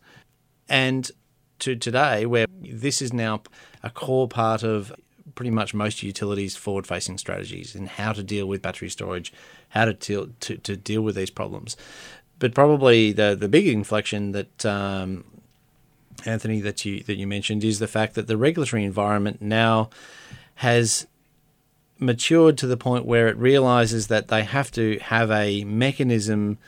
And 0.68 1.10
to 1.58 1.74
today, 1.76 2.26
where 2.26 2.46
this 2.60 3.02
is 3.02 3.12
now 3.12 3.42
a 3.82 3.90
core 3.90 4.28
part 4.28 4.62
of 4.62 4.94
pretty 5.34 5.50
much 5.50 5.74
most 5.74 6.02
utilities' 6.02 6.56
forward-facing 6.56 7.18
strategies 7.18 7.74
in 7.74 7.86
how 7.86 8.12
to 8.12 8.22
deal 8.22 8.46
with 8.46 8.62
battery 8.62 8.88
storage, 8.88 9.32
how 9.70 9.84
to, 9.84 9.92
deal, 9.92 10.28
to, 10.40 10.56
to 10.58 10.76
deal 10.76 11.02
with 11.02 11.14
these 11.16 11.30
problems. 11.30 11.76
But 12.38 12.54
probably 12.54 13.12
the 13.12 13.34
the 13.34 13.48
big 13.48 13.66
inflection 13.66 14.32
that 14.32 14.66
um, 14.66 15.24
Anthony, 16.24 16.60
that 16.60 16.84
you 16.84 17.02
that 17.04 17.16
you 17.16 17.26
mentioned 17.26 17.64
is 17.64 17.78
the 17.78 17.88
fact 17.88 18.14
that 18.14 18.26
the 18.26 18.36
regulatory 18.36 18.84
environment 18.84 19.42
now 19.42 19.90
has 20.56 21.06
matured 21.98 22.58
to 22.58 22.66
the 22.66 22.76
point 22.76 23.04
where 23.06 23.28
it 23.28 23.36
realizes 23.36 24.08
that 24.08 24.28
they 24.28 24.44
have 24.44 24.70
to 24.70 24.98
have 24.98 25.30
a 25.30 25.64
mechanism 25.64 26.58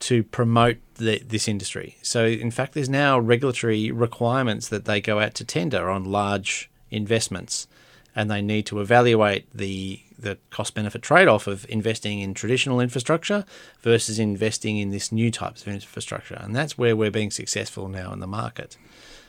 to 0.00 0.24
promote 0.24 0.78
the, 0.96 1.20
this 1.20 1.46
industry. 1.46 1.96
So, 2.02 2.26
in 2.26 2.50
fact, 2.50 2.74
there's 2.74 2.88
now 2.88 3.18
regulatory 3.18 3.92
requirements 3.92 4.68
that 4.68 4.84
they 4.84 5.00
go 5.00 5.20
out 5.20 5.34
to 5.34 5.44
tender 5.44 5.88
on 5.88 6.04
large 6.04 6.68
investments, 6.90 7.68
and 8.14 8.30
they 8.30 8.42
need 8.42 8.66
to 8.66 8.80
evaluate 8.80 9.46
the 9.54 10.00
the 10.18 10.38
cost 10.50 10.74
benefit 10.74 11.02
trade 11.02 11.26
off 11.26 11.48
of 11.48 11.66
investing 11.68 12.20
in 12.20 12.32
traditional 12.32 12.78
infrastructure 12.78 13.44
versus 13.80 14.20
investing 14.20 14.78
in 14.78 14.90
this 14.90 15.10
new 15.10 15.30
types 15.30 15.62
of 15.62 15.68
infrastructure, 15.68 16.38
and 16.40 16.54
that's 16.54 16.78
where 16.78 16.96
we're 16.96 17.10
being 17.10 17.30
successful 17.30 17.88
now 17.88 18.12
in 18.12 18.20
the 18.20 18.26
market. 18.26 18.76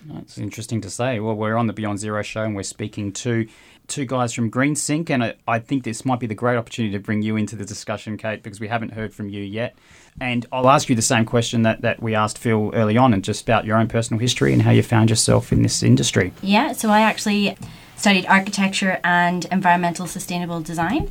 That's 0.05 0.37
interesting 0.37 0.81
to 0.81 0.89
say. 0.89 1.19
Well, 1.19 1.35
we're 1.35 1.55
on 1.55 1.67
the 1.67 1.73
Beyond 1.73 1.99
Zero 1.99 2.21
show 2.21 2.43
and 2.43 2.55
we're 2.55 2.63
speaking 2.63 3.11
to 3.13 3.47
two 3.87 4.05
guys 4.05 4.33
from 4.33 4.49
GreenSync, 4.49 5.09
and 5.09 5.23
I, 5.23 5.35
I, 5.47 5.59
think 5.59 5.83
this 5.83 6.05
might 6.05 6.19
be 6.19 6.27
the 6.27 6.35
great 6.35 6.57
opportunity 6.57 6.93
to 6.93 6.99
bring 6.99 7.21
you 7.21 7.35
into 7.35 7.55
the 7.55 7.65
discussion, 7.65 8.17
Kate, 8.17 8.41
because 8.41 8.59
we 8.59 8.67
haven't 8.67 8.93
heard 8.93 9.13
from 9.13 9.29
you 9.29 9.41
yet. 9.41 9.75
And 10.21 10.45
I'll 10.51 10.69
ask 10.69 10.89
you 10.89 10.95
the 10.95 11.01
same 11.01 11.25
question 11.25 11.63
that, 11.63 11.81
that 11.81 12.01
we 12.01 12.15
asked 12.15 12.37
Phil 12.37 12.71
early 12.73 12.97
on, 12.97 13.13
and 13.13 13.23
just 13.23 13.43
about 13.43 13.65
your 13.65 13.77
own 13.77 13.87
personal 13.87 14.19
history 14.19 14.53
and 14.53 14.61
how 14.61 14.71
you 14.71 14.83
found 14.83 15.09
yourself 15.09 15.51
in 15.51 15.63
this 15.63 15.83
industry. 15.83 16.33
Yeah, 16.41 16.73
so 16.73 16.89
I 16.89 17.01
actually 17.01 17.57
studied 17.95 18.25
architecture 18.27 18.99
and 19.03 19.45
environmental 19.45 20.07
sustainable 20.07 20.61
design. 20.61 21.09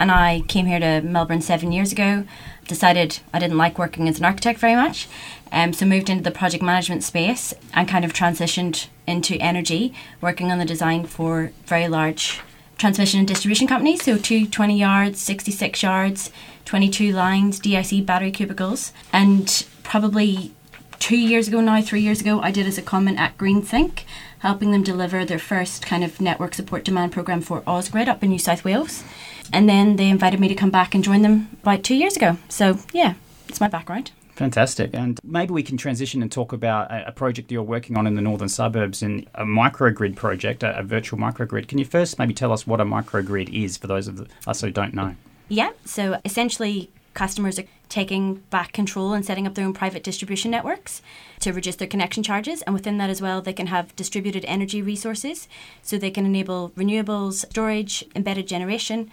And 0.00 0.10
I 0.10 0.42
came 0.48 0.66
here 0.66 0.80
to 0.80 1.00
Melbourne 1.02 1.42
seven 1.42 1.70
years 1.70 1.92
ago, 1.92 2.24
decided 2.66 3.20
I 3.32 3.38
didn't 3.38 3.58
like 3.58 3.78
working 3.78 4.08
as 4.08 4.18
an 4.18 4.24
architect 4.24 4.58
very 4.58 4.74
much, 4.74 5.08
um, 5.52 5.72
so 5.72 5.84
moved 5.86 6.08
into 6.08 6.24
the 6.24 6.30
project 6.30 6.62
management 6.62 7.04
space 7.04 7.54
and 7.74 7.86
kind 7.86 8.04
of 8.04 8.12
transitioned 8.12 8.88
into 9.06 9.36
energy, 9.36 9.94
working 10.20 10.50
on 10.50 10.58
the 10.58 10.64
design 10.64 11.04
for 11.04 11.52
very 11.66 11.88
large 11.88 12.40
transmission 12.78 13.20
and 13.20 13.28
distribution 13.28 13.66
companies. 13.66 14.02
So 14.02 14.16
220 14.16 14.78
yards, 14.78 15.20
66 15.20 15.82
yards, 15.82 16.30
22 16.64 17.12
lines, 17.12 17.60
DIC 17.60 18.06
battery 18.06 18.30
cubicles. 18.30 18.92
And 19.12 19.66
probably 19.82 20.52
two 20.98 21.18
years 21.18 21.48
ago 21.48 21.60
now, 21.60 21.82
three 21.82 22.00
years 22.00 22.20
ago, 22.20 22.40
I 22.40 22.50
did 22.50 22.66
as 22.66 22.78
a 22.78 22.82
comment 22.82 23.20
at 23.20 23.36
GreenSync, 23.36 24.04
helping 24.38 24.72
them 24.72 24.82
deliver 24.82 25.24
their 25.24 25.38
first 25.38 25.84
kind 25.84 26.02
of 26.02 26.20
network 26.20 26.54
support 26.54 26.84
demand 26.84 27.12
program 27.12 27.42
for 27.42 27.60
Ausgrid 27.62 28.08
up 28.08 28.22
in 28.22 28.30
New 28.30 28.38
South 28.38 28.64
Wales. 28.64 29.04
And 29.52 29.68
then 29.68 29.96
they 29.96 30.08
invited 30.08 30.40
me 30.40 30.48
to 30.48 30.54
come 30.54 30.70
back 30.70 30.94
and 30.94 31.04
join 31.04 31.22
them 31.22 31.56
about 31.62 31.84
two 31.84 31.94
years 31.94 32.16
ago. 32.16 32.38
So 32.48 32.78
yeah, 32.92 33.14
it's 33.48 33.60
my 33.60 33.68
background. 33.68 34.12
Fantastic. 34.36 34.90
And 34.94 35.20
maybe 35.22 35.52
we 35.52 35.62
can 35.62 35.76
transition 35.76 36.22
and 36.22 36.32
talk 36.32 36.52
about 36.52 36.90
a, 36.90 37.12
project 37.12 37.52
you're 37.52 37.62
working 37.62 37.98
on 37.98 38.06
in 38.06 38.14
the 38.14 38.22
northern 38.22 38.48
suburbs 38.48 39.02
and 39.02 39.26
a 39.34 39.44
microgrid 39.44 40.16
project, 40.16 40.62
a, 40.62 40.78
a 40.78 40.82
virtual 40.82 41.18
microgrid. 41.18 41.68
Can 41.68 41.78
you 41.78 41.84
first 41.84 42.18
maybe 42.18 42.32
tell 42.32 42.52
us 42.52 42.66
what 42.66 42.80
a 42.80 42.84
microgrid 42.84 43.52
is 43.52 43.76
for 43.76 43.86
those 43.86 44.08
of 44.08 44.26
us 44.46 44.60
who 44.62 44.70
don't 44.70 44.94
know? 44.94 45.14
Yeah. 45.48 45.72
So 45.84 46.18
essentially, 46.24 46.90
customers 47.14 47.58
are 47.58 47.64
taking 47.88 48.36
back 48.48 48.72
control 48.72 49.12
and 49.12 49.24
setting 49.24 49.46
up 49.46 49.54
their 49.54 49.66
own 49.66 49.74
private 49.74 50.02
distribution 50.02 50.50
networks 50.50 51.02
to 51.40 51.52
reduce 51.52 51.76
their 51.76 51.86
connection 51.86 52.22
charges. 52.22 52.62
And 52.62 52.72
within 52.72 52.96
that 52.98 53.10
as 53.10 53.20
well, 53.20 53.42
they 53.42 53.52
can 53.52 53.66
have 53.66 53.94
distributed 53.96 54.46
energy 54.46 54.80
resources. 54.80 55.46
So 55.82 55.98
they 55.98 56.10
can 56.10 56.24
enable 56.24 56.70
renewables, 56.70 57.46
storage, 57.50 58.04
embedded 58.16 58.48
generation. 58.48 59.10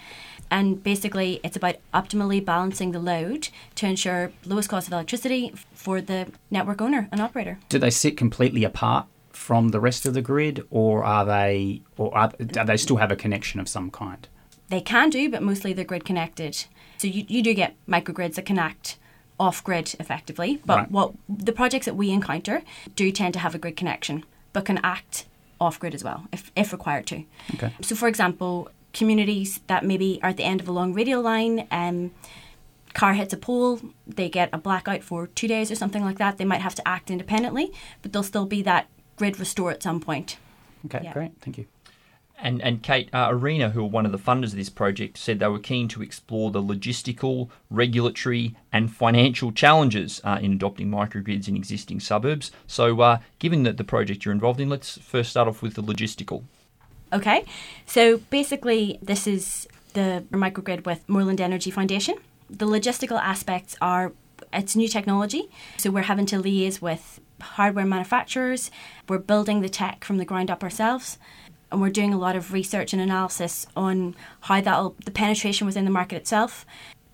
And 0.51 0.83
basically, 0.83 1.39
it's 1.43 1.55
about 1.55 1.75
optimally 1.93 2.43
balancing 2.43 2.91
the 2.91 2.99
load 2.99 3.49
to 3.75 3.85
ensure 3.85 4.31
lowest 4.45 4.69
cost 4.69 4.87
of 4.87 4.93
electricity 4.93 5.53
for 5.73 6.01
the 6.01 6.27
network 6.49 6.81
owner 6.81 7.07
and 7.11 7.21
operator. 7.21 7.59
Do 7.69 7.77
they 7.77 7.91
sit 7.91 8.17
completely 8.17 8.63
apart 8.63 9.05
from 9.31 9.69
the 9.69 9.79
rest 9.79 10.05
of 10.05 10.13
the 10.13 10.21
grid, 10.21 10.65
or 10.69 11.03
are 11.03 11.23
they, 11.25 11.81
or 11.97 12.15
are, 12.17 12.29
do 12.37 12.63
they 12.65 12.77
still 12.77 12.97
have 12.97 13.11
a 13.11 13.15
connection 13.15 13.59
of 13.59 13.69
some 13.69 13.91
kind? 13.91 14.27
They 14.69 14.81
can 14.81 15.09
do, 15.09 15.29
but 15.29 15.41
mostly 15.41 15.73
they're 15.73 15.85
grid 15.85 16.05
connected. 16.05 16.65
So 16.97 17.07
you, 17.07 17.25
you 17.27 17.41
do 17.41 17.53
get 17.53 17.75
microgrids 17.87 18.35
that 18.35 18.45
connect 18.45 18.97
off 19.39 19.63
grid 19.63 19.95
effectively, 19.99 20.61
but 20.65 20.77
right. 20.77 20.91
what 20.91 21.13
the 21.29 21.53
projects 21.53 21.85
that 21.85 21.95
we 21.95 22.11
encounter 22.11 22.61
do 22.95 23.11
tend 23.11 23.33
to 23.33 23.39
have 23.39 23.55
a 23.55 23.57
grid 23.57 23.77
connection, 23.77 24.25
but 24.51 24.65
can 24.65 24.79
act 24.83 25.25
off 25.61 25.79
grid 25.79 25.95
as 25.95 26.03
well 26.03 26.27
if, 26.31 26.51
if 26.55 26.71
required 26.71 27.05
to. 27.07 27.23
Okay. 27.55 27.71
So, 27.81 27.95
for 27.95 28.07
example, 28.07 28.69
communities 28.93 29.59
that 29.67 29.85
maybe 29.85 30.19
are 30.23 30.29
at 30.29 30.37
the 30.37 30.43
end 30.43 30.61
of 30.61 30.67
a 30.67 30.71
long 30.71 30.93
radial 30.93 31.21
line, 31.21 31.67
um, 31.71 32.11
car 32.93 33.13
hits 33.13 33.33
a 33.33 33.37
pole, 33.37 33.79
they 34.07 34.29
get 34.29 34.49
a 34.51 34.57
blackout 34.57 35.03
for 35.03 35.27
two 35.27 35.47
days 35.47 35.71
or 35.71 35.75
something 35.75 36.03
like 36.03 36.17
that. 36.17 36.37
They 36.37 36.45
might 36.45 36.61
have 36.61 36.75
to 36.75 36.87
act 36.87 37.11
independently, 37.11 37.71
but 38.01 38.11
there'll 38.11 38.23
still 38.23 38.45
be 38.45 38.61
that 38.63 38.87
grid 39.15 39.39
restore 39.39 39.71
at 39.71 39.83
some 39.83 39.99
point. 39.99 40.37
Okay, 40.85 41.01
yeah. 41.03 41.13
great, 41.13 41.31
thank 41.41 41.57
you. 41.57 41.65
And, 42.41 42.61
and 42.61 42.81
Kate, 42.81 43.09
uh, 43.13 43.27
Arena, 43.29 43.71
who 43.71 43.81
are 43.81 43.89
one 43.89 44.05
of 44.05 44.13
the 44.13 44.17
funders 44.17 44.51
of 44.51 44.55
this 44.55 44.69
project, 44.69 45.17
said 45.17 45.39
they 45.39 45.47
were 45.47 45.59
keen 45.59 45.89
to 45.89 46.01
explore 46.01 46.51
the 46.51 46.61
logistical, 46.61 47.49
regulatory, 47.69 48.55
and 48.71 48.93
financial 48.93 49.51
challenges 49.51 50.21
uh, 50.23 50.39
in 50.41 50.53
adopting 50.53 50.89
microgrids 50.89 51.49
in 51.49 51.57
existing 51.57 51.99
suburbs. 51.99 52.49
So, 52.65 53.01
uh, 53.01 53.19
given 53.39 53.63
that 53.63 53.75
the 53.75 53.83
project 53.83 54.23
you're 54.23 54.33
involved 54.33 54.61
in, 54.61 54.69
let's 54.69 54.97
first 54.97 55.31
start 55.31 55.49
off 55.49 55.61
with 55.61 55.73
the 55.73 55.83
logistical. 55.83 56.43
Okay, 57.11 57.45
so 57.85 58.17
basically, 58.29 58.99
this 59.01 59.25
is 59.25 59.67
the 59.93 60.23
microgrid 60.31 60.85
with 60.85 61.07
Moreland 61.09 61.41
Energy 61.41 61.71
Foundation. 61.71 62.15
The 62.49 62.67
logistical 62.67 63.19
aspects 63.19 63.75
are 63.81 64.11
it's 64.53 64.75
new 64.75 64.87
technology, 64.87 65.49
so 65.77 65.89
we're 65.89 66.03
having 66.03 66.25
to 66.27 66.41
liaise 66.41 66.81
with 66.81 67.19
hardware 67.41 67.85
manufacturers. 67.85 68.69
We're 69.07 69.17
building 69.17 69.61
the 69.61 69.69
tech 69.69 70.03
from 70.03 70.17
the 70.17 70.25
ground 70.25 70.51
up 70.51 70.63
ourselves, 70.63 71.17
and 71.71 71.81
we're 71.81 71.89
doing 71.89 72.13
a 72.13 72.17
lot 72.17 72.35
of 72.35 72.53
research 72.53 72.93
and 72.93 73.01
analysis 73.01 73.65
on 73.75 74.15
how 74.41 74.61
that 74.61 74.91
the 75.05 75.11
penetration 75.11 75.65
within 75.65 75.85
the 75.85 75.91
market 75.91 76.17
itself. 76.17 76.65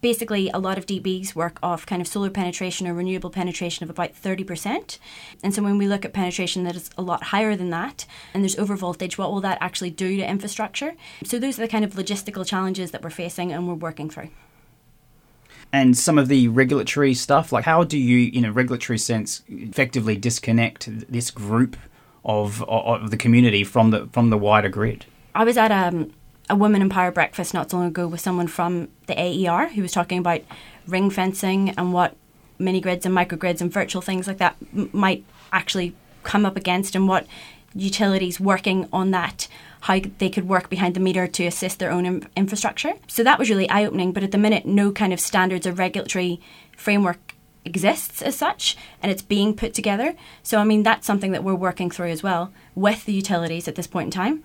Basically, 0.06 0.52
a 0.52 0.60
lot 0.60 0.78
of 0.78 0.86
DBs 0.86 1.34
work 1.34 1.58
off 1.64 1.88
kind 1.88 2.00
of 2.00 2.08
solar 2.08 2.30
penetration 2.30 2.86
or 2.86 2.94
renewable 2.94 3.32
penetration 3.32 3.84
of 3.84 3.90
about 3.90 4.14
30%. 4.14 5.00
And 5.42 5.52
so 5.52 5.64
when 5.64 5.80
we 5.80 5.88
look 5.88 6.06
at 6.06 6.14
penetration 6.14 6.64
that 6.66 6.76
is 6.76 6.92
a 6.96 7.02
lot 7.02 7.24
higher 7.24 7.56
than 7.56 7.72
that, 7.72 8.06
and 8.32 8.44
there's 8.44 8.56
overvoltage, 8.56 9.18
what 9.18 9.32
will 9.32 9.42
that 9.42 9.58
actually 9.62 9.90
do 9.90 10.16
to 10.18 10.30
infrastructure? 10.30 10.94
So 11.24 11.40
those 11.40 11.58
are 11.58 11.64
the 11.64 11.68
kind 11.68 11.84
of 11.84 11.94
logistical 11.94 12.46
challenges 12.46 12.92
that 12.92 13.02
we're 13.02 13.10
facing 13.10 13.52
and 13.52 13.68
we're 13.68 13.74
working 13.74 14.12
through 14.12 14.30
and 15.74 15.98
some 15.98 16.20
of 16.20 16.28
the 16.28 16.50
regulatory 16.50 17.16
stuff 17.16 17.52
like 17.52 17.66
how 17.66 17.84
do 17.84 17.98
you 17.98 18.30
in 18.32 18.46
a 18.46 18.52
regulatory 18.52 19.00
sense 19.00 19.42
effectively 19.48 20.16
disconnect 20.16 20.88
this 21.12 21.32
group 21.32 21.76
of, 22.24 22.62
of 22.70 23.10
the 23.10 23.18
community 23.18 23.64
from 23.64 23.90
the 23.90 24.08
from 24.14 24.30
the 24.30 24.38
wider 24.38 24.70
grid 24.70 25.08
i 25.34 25.44
was 25.44 25.58
at 25.58 25.72
um, 25.72 26.14
a 26.50 26.56
women 26.56 26.82
in 26.82 26.90
power 26.90 27.12
breakfast 27.12 27.54
not 27.54 27.72
so 27.72 27.78
long 27.78 27.88
ago 27.88 28.08
with 28.08 28.22
someone 28.22 28.48
from 28.48 28.88
the 29.08 29.20
aer 29.20 29.70
who 29.70 29.82
was 29.82 29.92
talking 29.92 30.20
about 30.20 30.42
ring 30.88 31.10
fencing 31.10 31.70
and 31.72 31.94
what 31.94 32.16
mini 32.60 32.80
grids 32.80 33.06
and 33.06 33.16
microgrids 33.16 33.62
and 33.62 33.72
virtual 33.72 34.02
things 34.02 34.28
like 34.28 34.38
that 34.38 34.56
m- 34.74 34.90
might 34.94 35.24
actually 35.52 35.96
come 36.24 36.46
up 36.46 36.56
against 36.56 36.96
and 36.96 37.08
what 37.08 37.26
utilities 37.74 38.40
working 38.40 38.88
on 38.94 39.12
that 39.12 39.48
how 39.86 40.00
they 40.18 40.30
could 40.30 40.48
work 40.48 40.68
behind 40.68 40.96
the 40.96 41.00
meter 41.00 41.28
to 41.28 41.46
assist 41.46 41.78
their 41.78 41.92
own 41.92 42.28
infrastructure. 42.36 42.94
So 43.08 43.24
that 43.24 43.38
was 43.38 43.52
really 43.52 43.70
eye 43.70 43.86
opening. 43.86 44.14
But 44.14 44.24
at 44.24 44.32
the 44.32 44.38
minute, 44.40 44.66
no 44.66 44.92
kind 44.92 45.14
of 45.14 45.20
standards 45.20 45.68
or 45.68 45.74
regulatory 45.74 46.42
framework 46.76 47.36
exists 47.64 48.24
as 48.24 48.36
such 48.36 48.76
and 49.04 49.12
it's 49.12 49.22
being 49.22 49.56
put 49.56 49.76
together. 49.76 50.16
So, 50.42 50.58
I 50.58 50.64
mean, 50.64 50.82
that's 50.82 51.06
something 51.06 51.34
that 51.34 51.44
we're 51.44 51.54
working 51.54 51.92
through 51.92 52.10
as 52.10 52.24
well 52.24 52.52
with 52.74 53.06
the 53.06 53.14
utilities 53.14 53.68
at 53.68 53.76
this 53.76 53.86
point 53.86 54.08
in 54.08 54.12
time. 54.12 54.44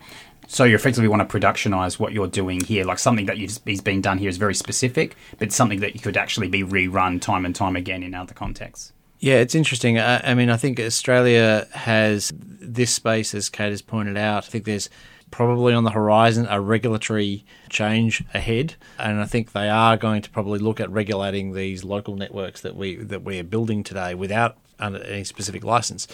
So 0.51 0.65
you 0.65 0.75
effectively 0.75 1.07
want 1.07 1.27
to 1.27 1.39
productionize 1.39 1.97
what 1.97 2.11
you're 2.11 2.27
doing 2.27 2.59
here, 2.59 2.83
like 2.83 2.99
something 2.99 3.25
that 3.27 3.37
is 3.37 3.59
being 3.59 4.01
done 4.01 4.17
here 4.17 4.27
is 4.27 4.35
very 4.35 4.53
specific, 4.53 5.15
but 5.39 5.53
something 5.53 5.79
that 5.79 6.03
could 6.03 6.17
actually 6.17 6.49
be 6.49 6.61
rerun 6.61 7.21
time 7.21 7.45
and 7.45 7.55
time 7.55 7.77
again 7.77 8.03
in 8.03 8.13
other 8.13 8.33
contexts. 8.33 8.91
Yeah, 9.19 9.35
it's 9.35 9.55
interesting. 9.55 9.97
I, 9.97 10.31
I 10.31 10.33
mean, 10.33 10.49
I 10.49 10.57
think 10.57 10.77
Australia 10.77 11.69
has 11.71 12.33
this 12.35 12.93
space, 12.93 13.33
as 13.33 13.47
Kate 13.47 13.69
has 13.69 13.81
pointed 13.81 14.17
out. 14.17 14.43
I 14.43 14.47
think 14.47 14.65
there's 14.65 14.89
probably 15.31 15.73
on 15.73 15.85
the 15.85 15.91
horizon 15.91 16.47
a 16.49 16.59
regulatory 16.59 17.45
change 17.69 18.21
ahead, 18.33 18.75
and 18.99 19.21
I 19.21 19.25
think 19.27 19.53
they 19.53 19.69
are 19.69 19.95
going 19.95 20.21
to 20.21 20.29
probably 20.29 20.59
look 20.59 20.81
at 20.81 20.89
regulating 20.89 21.53
these 21.53 21.85
local 21.85 22.17
networks 22.17 22.59
that 22.59 22.75
we 22.75 22.97
that 22.97 23.23
we 23.23 23.39
are 23.39 23.45
building 23.45 23.83
today 23.85 24.15
without 24.15 24.57
under 24.81 25.01
any 25.03 25.23
specific 25.23 25.63
license. 25.63 26.07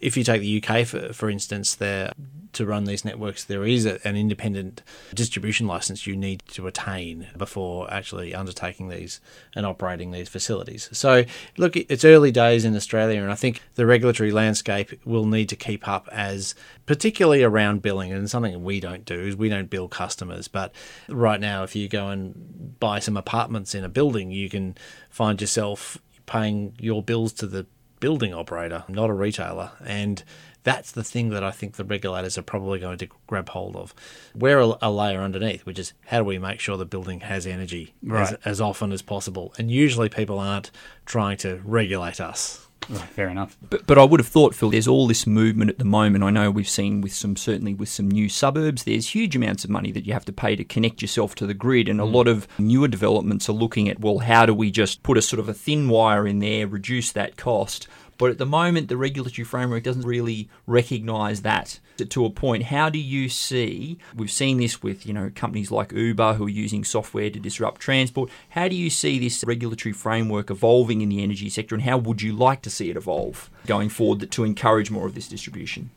If 0.00 0.16
you 0.16 0.24
take 0.24 0.40
the 0.40 0.62
UK 0.62 0.86
for 0.86 1.12
for 1.12 1.30
instance, 1.30 1.74
there 1.74 2.12
to 2.54 2.64
run 2.64 2.84
these 2.84 3.04
networks, 3.04 3.44
there 3.44 3.64
is 3.64 3.84
a, 3.84 4.06
an 4.06 4.16
independent 4.16 4.82
distribution 5.12 5.66
license 5.66 6.06
you 6.06 6.16
need 6.16 6.42
to 6.48 6.66
attain 6.66 7.28
before 7.36 7.92
actually 7.92 8.34
undertaking 8.34 8.88
these 8.88 9.20
and 9.54 9.66
operating 9.66 10.10
these 10.10 10.28
facilities. 10.28 10.88
So, 10.92 11.24
look, 11.58 11.76
it's 11.76 12.04
early 12.04 12.30
days 12.30 12.64
in 12.64 12.74
Australia, 12.74 13.20
and 13.22 13.30
I 13.30 13.34
think 13.34 13.60
the 13.74 13.86
regulatory 13.86 14.30
landscape 14.30 14.92
will 15.04 15.26
need 15.26 15.48
to 15.50 15.56
keep 15.56 15.86
up 15.86 16.08
as, 16.12 16.54
particularly 16.86 17.42
around 17.42 17.82
billing, 17.82 18.12
and 18.12 18.30
something 18.30 18.64
we 18.64 18.80
don't 18.80 19.04
do 19.04 19.20
is 19.20 19.36
we 19.36 19.48
don't 19.48 19.70
bill 19.70 19.88
customers. 19.88 20.48
But 20.48 20.72
right 21.08 21.40
now, 21.40 21.64
if 21.64 21.76
you 21.76 21.88
go 21.88 22.08
and 22.08 22.78
buy 22.80 22.98
some 23.00 23.16
apartments 23.16 23.74
in 23.74 23.84
a 23.84 23.88
building, 23.88 24.30
you 24.30 24.48
can 24.48 24.76
find 25.10 25.40
yourself 25.40 25.98
paying 26.26 26.74
your 26.78 27.02
bills 27.02 27.32
to 27.34 27.46
the 27.46 27.66
building 28.00 28.34
operator, 28.34 28.84
not 28.88 29.10
a 29.10 29.14
retailer. 29.14 29.72
And 29.84 30.22
that's 30.64 30.92
the 30.92 31.04
thing 31.04 31.28
that 31.28 31.44
I 31.44 31.50
think 31.50 31.76
the 31.76 31.84
regulators 31.84 32.36
are 32.38 32.42
probably 32.42 32.78
going 32.78 32.98
to 32.98 33.08
grab 33.26 33.50
hold 33.50 33.76
of. 33.76 33.94
We're 34.34 34.60
a, 34.60 34.78
a 34.82 34.90
layer 34.90 35.20
underneath, 35.20 35.64
which 35.66 35.78
is 35.78 35.92
how 36.06 36.18
do 36.18 36.24
we 36.24 36.38
make 36.38 36.58
sure 36.58 36.76
the 36.76 36.86
building 36.86 37.20
has 37.20 37.46
energy 37.46 37.94
right. 38.02 38.32
as, 38.32 38.38
as 38.44 38.60
often 38.60 38.90
as 38.90 39.02
possible? 39.02 39.54
And 39.58 39.70
usually 39.70 40.08
people 40.08 40.38
aren't 40.38 40.70
trying 41.04 41.36
to 41.38 41.60
regulate 41.64 42.20
us. 42.20 42.63
Right, 42.88 43.08
fair 43.08 43.28
enough. 43.28 43.56
But, 43.68 43.86
but 43.86 43.98
I 43.98 44.04
would 44.04 44.20
have 44.20 44.28
thought, 44.28 44.54
Phil, 44.54 44.70
there's 44.70 44.88
all 44.88 45.06
this 45.06 45.26
movement 45.26 45.70
at 45.70 45.78
the 45.78 45.84
moment. 45.84 46.24
I 46.24 46.30
know 46.30 46.50
we've 46.50 46.68
seen 46.68 47.00
with 47.00 47.12
some, 47.14 47.36
certainly 47.36 47.74
with 47.74 47.88
some 47.88 48.10
new 48.10 48.28
suburbs, 48.28 48.84
there's 48.84 49.14
huge 49.14 49.36
amounts 49.36 49.64
of 49.64 49.70
money 49.70 49.90
that 49.92 50.06
you 50.06 50.12
have 50.12 50.24
to 50.26 50.32
pay 50.32 50.56
to 50.56 50.64
connect 50.64 51.02
yourself 51.02 51.34
to 51.36 51.46
the 51.46 51.54
grid. 51.54 51.88
And 51.88 52.00
a 52.00 52.04
mm. 52.04 52.12
lot 52.12 52.28
of 52.28 52.46
newer 52.58 52.88
developments 52.88 53.48
are 53.48 53.54
looking 53.54 53.88
at, 53.88 54.00
well, 54.00 54.18
how 54.18 54.46
do 54.46 54.54
we 54.54 54.70
just 54.70 55.02
put 55.02 55.18
a 55.18 55.22
sort 55.22 55.40
of 55.40 55.48
a 55.48 55.54
thin 55.54 55.88
wire 55.88 56.26
in 56.26 56.40
there, 56.40 56.66
reduce 56.66 57.12
that 57.12 57.36
cost? 57.36 57.88
But 58.18 58.30
at 58.30 58.38
the 58.38 58.46
moment, 58.46 58.88
the 58.88 58.96
regulatory 58.96 59.44
framework 59.44 59.82
doesn't 59.82 60.06
really 60.06 60.48
recognise 60.66 61.42
that 61.42 61.80
to 62.08 62.24
a 62.24 62.30
point. 62.30 62.64
How 62.64 62.88
do 62.88 62.98
you 62.98 63.28
see? 63.28 63.98
We've 64.14 64.30
seen 64.30 64.58
this 64.58 64.82
with 64.82 65.06
you 65.06 65.12
know 65.12 65.30
companies 65.34 65.70
like 65.70 65.92
Uber 65.92 66.34
who 66.34 66.46
are 66.46 66.50
using 66.50 66.84
software 66.84 67.30
to 67.30 67.38
disrupt 67.38 67.80
transport. 67.80 68.30
How 68.50 68.68
do 68.68 68.76
you 68.76 68.90
see 68.90 69.18
this 69.18 69.44
regulatory 69.44 69.92
framework 69.92 70.50
evolving 70.50 71.00
in 71.00 71.08
the 71.08 71.22
energy 71.22 71.48
sector, 71.48 71.74
and 71.74 71.84
how 71.84 71.98
would 71.98 72.22
you 72.22 72.32
like 72.32 72.62
to 72.62 72.70
see 72.70 72.90
it 72.90 72.96
evolve 72.96 73.50
going 73.66 73.88
forward 73.88 74.30
to 74.30 74.44
encourage 74.44 74.90
more 74.90 75.06
of 75.06 75.14
this 75.14 75.28
distribution? 75.28 75.90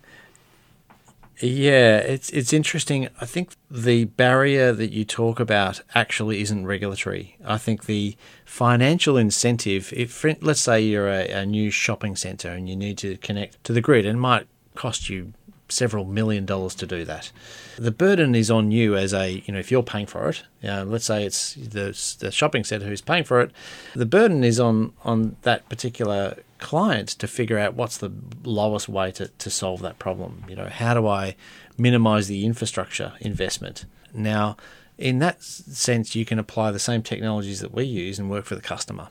Yeah, 1.40 1.98
it's 1.98 2.32
it's 2.32 2.52
interesting. 2.52 3.10
I 3.22 3.26
think 3.28 3.52
the 3.70 4.06
barrier 4.06 4.74
that 4.74 4.92
you 4.92 5.06
talk 5.06 5.40
about 5.40 5.82
actually 5.94 6.42
isn't 6.42 6.66
regulatory. 6.66 7.38
I 7.46 7.60
think 7.60 7.86
the 7.86 8.16
financial 8.44 9.18
incentive, 9.18 9.94
if 9.96 10.24
let's 10.42 10.62
say 10.62 10.82
you're 10.82 11.08
a, 11.08 11.30
a 11.30 11.46
new 11.46 11.70
shopping 11.70 12.16
centre 12.16 12.50
and 12.50 12.68
you 12.68 12.76
need 12.76 12.98
to 13.00 13.18
connect 13.18 13.64
to 13.66 13.74
the 13.74 13.82
grid, 13.82 14.06
and 14.08 14.18
it 14.18 14.22
might 14.22 14.48
cost 14.74 15.10
you 15.10 15.34
several 15.70 16.06
million 16.06 16.46
dollars 16.46 16.76
to 16.76 16.86
do 16.88 17.04
that. 17.06 17.32
The 17.78 17.92
burden 17.92 18.36
is 18.36 18.50
on 18.50 18.72
you 18.72 18.96
as 18.96 19.14
a, 19.14 19.44
you 19.46 19.54
know, 19.54 19.60
if 19.60 19.72
you're 19.72 19.84
paying 19.84 20.06
for 20.06 20.30
it, 20.30 20.44
you 20.62 20.70
know, 20.70 20.84
let's 20.84 21.06
say 21.06 21.26
it's 21.26 21.54
the, 21.56 22.18
the 22.20 22.32
shopping 22.32 22.64
centre 22.64 22.88
who's 22.88 23.02
paying 23.02 23.24
for 23.24 23.42
it, 23.42 23.52
the 23.94 24.06
burden 24.06 24.44
is 24.44 24.60
on, 24.60 24.94
on 25.04 25.36
that 25.44 25.68
particular 25.70 26.38
client 26.60 27.10
to 27.10 27.28
figure 27.28 27.58
out 27.58 27.76
what's 27.76 27.98
the 27.98 28.12
lowest 28.44 28.90
way 28.90 29.12
to, 29.12 29.28
to 29.28 29.50
solve 29.50 29.82
that 29.82 30.00
problem. 30.00 30.44
You 30.50 30.56
know, 30.56 30.68
how 30.68 30.94
do 30.94 31.08
I 31.08 31.36
minimize 31.78 32.28
the 32.28 32.46
infrastructure 32.46 33.14
investment? 33.20 33.86
Now, 34.14 34.58
in 34.98 35.20
that 35.20 35.44
sense, 35.44 36.16
you 36.16 36.26
can 36.26 36.40
apply 36.40 36.72
the 36.72 36.80
same 36.80 37.04
technologies 37.04 37.60
that 37.60 37.74
we 37.74 37.84
use 37.84 38.18
and 38.18 38.30
work 38.30 38.46
for 38.46 38.56
the 38.56 38.62
customer. 38.62 39.10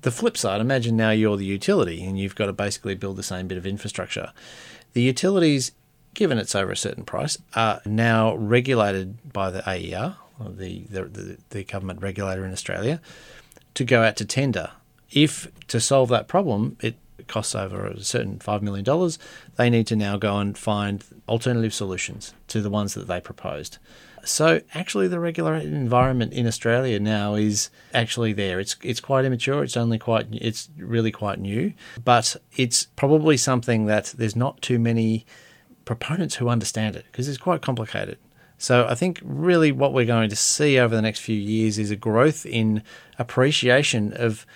The 0.00 0.10
flip 0.10 0.36
side, 0.36 0.60
imagine 0.60 0.96
now 0.96 1.10
you're 1.10 1.36
the 1.36 1.46
utility 1.46 2.04
and 2.04 2.18
you've 2.18 2.34
got 2.34 2.46
to 2.46 2.52
basically 2.52 2.94
build 2.94 3.16
the 3.16 3.22
same 3.22 3.48
bit 3.48 3.56
of 3.56 3.66
infrastructure. 3.66 4.32
The 4.94 5.02
utilities, 5.02 5.72
given 6.14 6.38
it's 6.38 6.54
over 6.54 6.72
a 6.72 6.76
certain 6.76 7.04
price, 7.04 7.36
are 7.54 7.82
now 7.84 8.34
regulated 8.36 9.32
by 9.32 9.50
the 9.50 9.68
AER, 9.68 10.16
the, 10.40 10.84
the, 10.88 11.38
the 11.50 11.64
government 11.64 12.00
regulator 12.00 12.44
in 12.44 12.52
Australia, 12.52 13.00
to 13.74 13.84
go 13.84 14.02
out 14.02 14.16
to 14.16 14.24
tender. 14.24 14.70
If 15.10 15.48
to 15.68 15.80
solve 15.80 16.08
that 16.08 16.28
problem, 16.28 16.76
it 16.80 16.96
costs 17.28 17.54
over 17.54 17.86
a 17.86 18.02
certain 18.02 18.38
$5 18.38 18.62
million, 18.62 19.10
they 19.56 19.70
need 19.70 19.86
to 19.88 19.96
now 19.96 20.16
go 20.16 20.38
and 20.38 20.56
find 20.56 21.04
alternative 21.28 21.74
solutions 21.74 22.34
to 22.48 22.60
the 22.60 22.70
ones 22.70 22.94
that 22.94 23.06
they 23.06 23.20
proposed. 23.20 23.78
So 24.24 24.62
actually, 24.72 25.08
the 25.08 25.20
regular 25.20 25.54
environment 25.54 26.32
in 26.32 26.46
Australia 26.46 26.98
now 26.98 27.34
is 27.34 27.70
actually 27.92 28.32
there. 28.32 28.58
It's 28.58 28.74
it's 28.82 29.00
quite 29.00 29.24
immature. 29.24 29.62
It's 29.62 29.76
only 29.76 29.98
quite 29.98 30.26
it's 30.32 30.70
really 30.78 31.12
quite 31.12 31.38
new, 31.38 31.74
but 32.02 32.36
it's 32.56 32.86
probably 32.96 33.36
something 33.36 33.86
that 33.86 34.14
there's 34.16 34.34
not 34.34 34.62
too 34.62 34.78
many 34.78 35.26
proponents 35.84 36.36
who 36.36 36.48
understand 36.48 36.96
it 36.96 37.04
because 37.10 37.28
it's 37.28 37.38
quite 37.38 37.60
complicated. 37.60 38.18
So 38.56 38.86
I 38.88 38.94
think 38.94 39.20
really 39.22 39.72
what 39.72 39.92
we're 39.92 40.06
going 40.06 40.30
to 40.30 40.36
see 40.36 40.78
over 40.78 40.94
the 40.94 41.02
next 41.02 41.20
few 41.20 41.36
years 41.36 41.78
is 41.78 41.90
a 41.90 41.96
growth 41.96 42.46
in 42.46 42.82
appreciation 43.18 44.12
of 44.14 44.46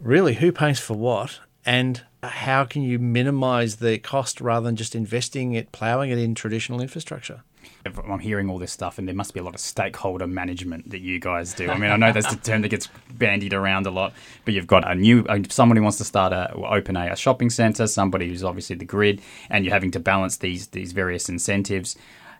really 0.00 0.34
who 0.34 0.52
pays 0.52 0.78
for 0.78 0.94
what 0.94 1.40
and 1.66 2.02
how 2.22 2.64
can 2.64 2.82
you 2.82 2.98
minimize 2.98 3.76
the 3.76 3.98
cost 3.98 4.40
rather 4.40 4.64
than 4.64 4.76
just 4.76 4.94
investing 4.94 5.52
it, 5.52 5.72
plowing 5.72 6.10
it 6.10 6.18
in 6.18 6.34
traditional 6.34 6.80
infrastructure. 6.80 7.42
I'm 7.84 8.20
hearing 8.20 8.48
all 8.48 8.58
this 8.58 8.72
stuff, 8.72 8.98
and 8.98 9.06
there 9.06 9.14
must 9.14 9.34
be 9.34 9.40
a 9.40 9.42
lot 9.42 9.54
of 9.54 9.60
stakeholder 9.60 10.26
management 10.26 10.90
that 10.90 11.00
you 11.00 11.18
guys 11.20 11.52
do. 11.54 11.68
I 11.68 11.78
mean, 11.78 11.90
I 11.90 11.96
know 11.96 12.12
that's 12.12 12.32
the 12.32 12.40
term 12.40 12.62
that 12.62 12.68
gets 12.68 12.88
bandied 13.12 13.52
around 13.54 13.86
a 13.86 13.90
lot, 13.90 14.12
but 14.44 14.54
you've 14.54 14.66
got 14.66 14.88
a 14.88 14.94
new 14.94 15.24
uh, 15.28 15.40
somebody 15.48 15.80
wants 15.80 15.98
to 15.98 16.04
start 16.04 16.32
a 16.32 16.52
open 16.54 16.96
a, 16.96 17.12
a 17.12 17.16
shopping 17.16 17.50
center, 17.50 17.86
somebody 17.86 18.28
who's 18.28 18.44
obviously 18.44 18.76
the 18.76 18.84
grid, 18.84 19.20
and 19.50 19.64
you're 19.64 19.74
having 19.74 19.92
to 19.92 20.00
balance 20.00 20.36
these 20.36 20.68
these 20.68 20.92
various 20.92 21.28
incentives. 21.28 21.96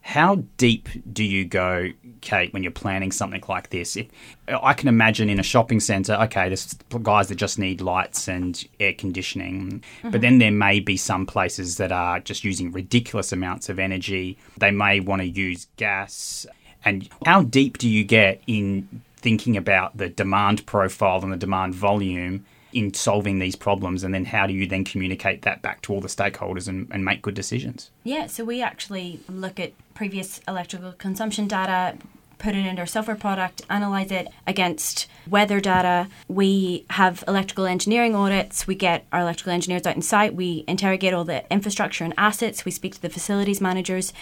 How 0.06 0.36
deep 0.56 0.88
do 1.12 1.24
you 1.24 1.44
go, 1.44 1.88
Kate, 2.20 2.52
when 2.52 2.62
you're 2.62 2.70
planning 2.70 3.10
something 3.10 3.42
like 3.48 3.70
this? 3.70 3.96
If, 3.96 4.06
I 4.46 4.72
can 4.72 4.88
imagine 4.88 5.28
in 5.28 5.40
a 5.40 5.42
shopping 5.42 5.80
centre, 5.80 6.14
okay, 6.14 6.48
there's 6.48 6.74
guys 7.02 7.26
that 7.26 7.34
just 7.34 7.58
need 7.58 7.80
lights 7.80 8.28
and 8.28 8.64
air 8.78 8.92
conditioning, 8.92 9.82
mm-hmm. 9.98 10.10
but 10.10 10.20
then 10.20 10.38
there 10.38 10.52
may 10.52 10.78
be 10.78 10.96
some 10.96 11.26
places 11.26 11.78
that 11.78 11.90
are 11.90 12.20
just 12.20 12.44
using 12.44 12.70
ridiculous 12.70 13.32
amounts 13.32 13.68
of 13.68 13.80
energy. 13.80 14.38
They 14.58 14.70
may 14.70 15.00
want 15.00 15.22
to 15.22 15.28
use 15.28 15.66
gas. 15.76 16.46
And 16.84 17.08
how 17.24 17.42
deep 17.42 17.78
do 17.78 17.88
you 17.88 18.04
get 18.04 18.40
in 18.46 19.02
thinking 19.16 19.56
about 19.56 19.96
the 19.96 20.08
demand 20.08 20.66
profile 20.66 21.20
and 21.24 21.32
the 21.32 21.36
demand 21.36 21.74
volume 21.74 22.46
in 22.72 22.92
solving 22.92 23.38
these 23.38 23.56
problems 23.56 24.02
and 24.04 24.14
then 24.14 24.24
how 24.24 24.46
do 24.46 24.52
you 24.52 24.66
then 24.66 24.84
communicate 24.84 25.42
that 25.42 25.62
back 25.62 25.80
to 25.82 25.92
all 25.92 26.00
the 26.00 26.08
stakeholders 26.08 26.68
and, 26.68 26.88
and 26.90 27.04
make 27.04 27.22
good 27.22 27.34
decisions? 27.34 27.90
Yeah 28.04 28.26
so 28.26 28.44
we 28.44 28.62
actually 28.62 29.20
look 29.28 29.58
at 29.58 29.72
previous 29.94 30.40
electrical 30.46 30.92
consumption 30.92 31.48
data 31.48 31.96
put 32.38 32.54
it 32.54 32.66
into 32.66 32.80
our 32.80 32.86
software 32.86 33.16
product, 33.16 33.62
analyze 33.70 34.10
it 34.10 34.28
against 34.46 35.06
weather 35.28 35.60
data. 35.60 36.08
We 36.28 36.84
have 36.90 37.24
electrical 37.26 37.66
engineering 37.66 38.14
audits. 38.14 38.66
We 38.66 38.74
get 38.74 39.06
our 39.12 39.20
electrical 39.20 39.52
engineers 39.52 39.86
out 39.86 39.96
in 39.96 40.02
site. 40.02 40.34
We 40.34 40.64
interrogate 40.68 41.14
all 41.14 41.24
the 41.24 41.50
infrastructure 41.52 42.04
and 42.04 42.14
assets. 42.16 42.64
We 42.64 42.70
speak 42.70 42.94
to 42.94 43.02
the 43.02 43.10
facilities 43.10 43.60
managers. 43.60 44.12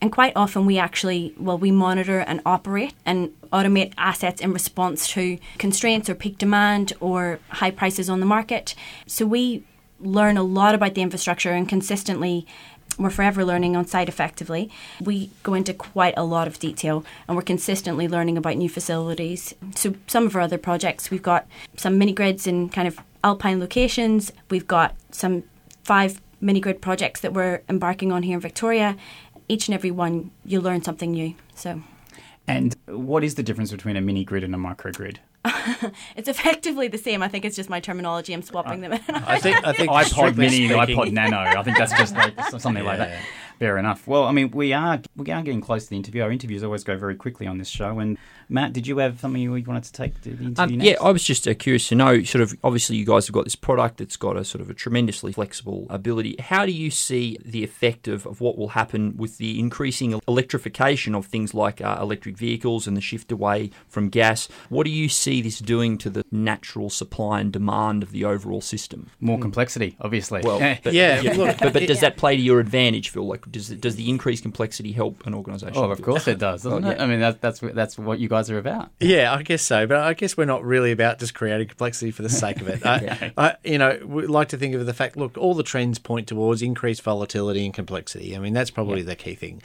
And 0.00 0.10
quite 0.10 0.32
often 0.34 0.64
we 0.64 0.78
actually, 0.78 1.34
well, 1.38 1.58
we 1.58 1.70
monitor 1.70 2.20
and 2.20 2.40
operate 2.46 2.94
and 3.04 3.30
automate 3.52 3.92
assets 3.98 4.40
in 4.40 4.52
response 4.52 5.08
to 5.08 5.38
constraints 5.58 6.08
or 6.08 6.14
peak 6.14 6.38
demand 6.38 6.94
or 7.00 7.38
high 7.50 7.70
prices 7.70 8.08
on 8.08 8.20
the 8.20 8.26
market. 8.26 8.74
So 9.06 9.26
we 9.26 9.64
learn 10.00 10.38
a 10.38 10.42
lot 10.42 10.74
about 10.74 10.94
the 10.94 11.02
infrastructure 11.02 11.50
and 11.50 11.68
consistently 11.68 12.46
we're 13.00 13.10
forever 13.10 13.44
learning 13.44 13.76
on 13.76 13.86
site 13.86 14.08
effectively. 14.08 14.70
We 15.00 15.30
go 15.42 15.54
into 15.54 15.74
quite 15.74 16.14
a 16.16 16.24
lot 16.24 16.46
of 16.46 16.58
detail 16.58 17.04
and 17.26 17.36
we're 17.36 17.42
consistently 17.42 18.08
learning 18.08 18.36
about 18.36 18.56
new 18.56 18.68
facilities. 18.68 19.54
So, 19.74 19.94
some 20.06 20.26
of 20.26 20.36
our 20.36 20.42
other 20.42 20.58
projects, 20.58 21.10
we've 21.10 21.22
got 21.22 21.46
some 21.76 21.98
mini 21.98 22.12
grids 22.12 22.46
in 22.46 22.68
kind 22.68 22.86
of 22.86 22.98
alpine 23.24 23.60
locations, 23.60 24.32
we've 24.50 24.66
got 24.66 24.94
some 25.10 25.44
five 25.82 26.20
mini 26.40 26.60
grid 26.60 26.80
projects 26.80 27.20
that 27.20 27.32
we're 27.32 27.62
embarking 27.68 28.12
on 28.12 28.22
here 28.22 28.34
in 28.34 28.40
Victoria, 28.40 28.96
each 29.48 29.68
and 29.68 29.74
every 29.74 29.90
one 29.90 30.30
you 30.44 30.60
learn 30.60 30.82
something 30.82 31.12
new. 31.12 31.34
So. 31.54 31.82
And 32.46 32.74
what 32.86 33.22
is 33.22 33.36
the 33.36 33.42
difference 33.42 33.70
between 33.70 33.96
a 33.96 34.00
mini 34.00 34.24
grid 34.24 34.42
and 34.42 34.54
a 34.54 34.58
microgrid? 34.58 35.18
it's 36.16 36.28
effectively 36.28 36.88
the 36.88 36.98
same. 36.98 37.22
I 37.22 37.28
think 37.28 37.44
it's 37.44 37.56
just 37.56 37.70
my 37.70 37.80
terminology. 37.80 38.32
I'm 38.32 38.42
swapping 38.42 38.80
them. 38.80 38.92
I 38.92 39.38
think 39.38 39.66
I 39.66 39.72
think 39.72 39.90
iPod 39.90 40.36
Mini 40.36 40.66
and 40.66 40.74
iPod 40.74 41.12
Nano. 41.12 41.38
I 41.38 41.62
think 41.62 41.78
that's 41.78 41.92
just 41.92 42.14
like 42.16 42.38
something 42.50 42.76
yeah. 42.76 42.82
like 42.82 42.98
that. 42.98 43.22
Fair 43.60 43.76
enough. 43.76 44.08
Well, 44.08 44.24
I 44.24 44.32
mean, 44.32 44.52
we 44.52 44.72
are 44.72 45.02
we 45.16 45.30
are 45.30 45.42
getting 45.42 45.60
close 45.60 45.84
to 45.84 45.90
the 45.90 45.96
interview. 45.96 46.22
Our 46.22 46.32
interviews 46.32 46.64
always 46.64 46.82
go 46.82 46.96
very 46.96 47.14
quickly 47.14 47.46
on 47.46 47.58
this 47.58 47.68
show. 47.68 47.98
And 47.98 48.16
Matt, 48.48 48.72
did 48.72 48.86
you 48.86 48.96
have 48.98 49.20
something 49.20 49.40
you 49.40 49.52
wanted 49.52 49.84
to 49.84 49.92
take 49.92 50.18
to 50.22 50.30
the 50.34 50.44
interview 50.46 50.78
um, 50.78 50.80
Yeah, 50.80 50.94
I 51.02 51.10
was 51.10 51.22
just 51.22 51.46
uh, 51.46 51.52
curious 51.52 51.86
to 51.88 51.94
know. 51.94 52.22
Sort 52.22 52.40
of, 52.40 52.56
obviously, 52.64 52.96
you 52.96 53.04
guys 53.04 53.26
have 53.26 53.34
got 53.34 53.44
this 53.44 53.56
product 53.56 53.98
that's 53.98 54.16
got 54.16 54.38
a 54.38 54.46
sort 54.46 54.62
of 54.62 54.70
a 54.70 54.74
tremendously 54.74 55.32
flexible 55.32 55.86
ability. 55.90 56.36
How 56.40 56.64
do 56.64 56.72
you 56.72 56.90
see 56.90 57.36
the 57.44 57.62
effect 57.62 58.08
of, 58.08 58.26
of 58.26 58.40
what 58.40 58.56
will 58.56 58.68
happen 58.68 59.14
with 59.18 59.36
the 59.36 59.60
increasing 59.60 60.18
electrification 60.26 61.14
of 61.14 61.26
things 61.26 61.52
like 61.52 61.82
uh, 61.82 61.98
electric 62.00 62.38
vehicles 62.38 62.86
and 62.86 62.96
the 62.96 63.02
shift 63.02 63.30
away 63.30 63.72
from 63.88 64.08
gas? 64.08 64.48
What 64.70 64.84
do 64.84 64.90
you 64.90 65.10
see 65.10 65.42
this 65.42 65.58
doing 65.58 65.98
to 65.98 66.08
the 66.08 66.24
natural 66.32 66.88
supply 66.88 67.40
and 67.40 67.52
demand 67.52 68.02
of 68.02 68.10
the 68.10 68.24
overall 68.24 68.62
system? 68.62 69.10
More 69.20 69.38
complexity, 69.38 69.96
obviously. 70.00 70.40
Well, 70.42 70.58
but, 70.82 70.94
yeah, 70.94 71.20
yeah. 71.20 71.32
Look, 71.34 71.58
but, 71.58 71.74
but 71.74 71.86
does 71.86 72.00
that 72.00 72.16
play 72.16 72.36
to 72.36 72.42
your 72.42 72.58
advantage, 72.58 73.10
Phil? 73.10 73.26
Like, 73.26 73.49
does 73.50 73.68
does 73.68 73.96
the 73.96 74.08
increased 74.08 74.42
complexity 74.42 74.92
help 74.92 75.26
an 75.26 75.34
organisation? 75.34 75.76
Oh, 75.76 75.90
of 75.90 76.00
course 76.02 76.28
it 76.28 76.38
does, 76.38 76.62
doesn't 76.62 76.84
oh, 76.84 76.88
yeah. 76.88 76.94
it? 76.94 77.00
I 77.00 77.06
mean, 77.06 77.20
that, 77.20 77.40
that's 77.40 77.60
that's 77.60 77.98
what 77.98 78.18
you 78.18 78.28
guys 78.28 78.50
are 78.50 78.58
about. 78.58 78.90
Yeah, 79.00 79.32
I 79.32 79.42
guess 79.42 79.62
so. 79.62 79.86
But 79.86 79.98
I 79.98 80.14
guess 80.14 80.36
we're 80.36 80.44
not 80.44 80.64
really 80.64 80.92
about 80.92 81.18
just 81.18 81.34
creating 81.34 81.68
complexity 81.68 82.10
for 82.10 82.22
the 82.22 82.28
sake 82.28 82.60
of 82.60 82.68
it. 82.68 82.84
I, 82.86 83.32
I, 83.36 83.56
you 83.64 83.78
know, 83.78 83.98
we 84.04 84.26
like 84.26 84.48
to 84.48 84.56
think 84.56 84.74
of 84.74 84.84
the 84.86 84.94
fact. 84.94 85.16
Look, 85.16 85.36
all 85.36 85.54
the 85.54 85.62
trends 85.62 85.98
point 85.98 86.28
towards 86.28 86.62
increased 86.62 87.02
volatility 87.02 87.64
and 87.64 87.74
complexity. 87.74 88.36
I 88.36 88.38
mean, 88.38 88.52
that's 88.52 88.70
probably 88.70 89.00
yeah. 89.00 89.06
the 89.06 89.16
key 89.16 89.34
thing, 89.34 89.62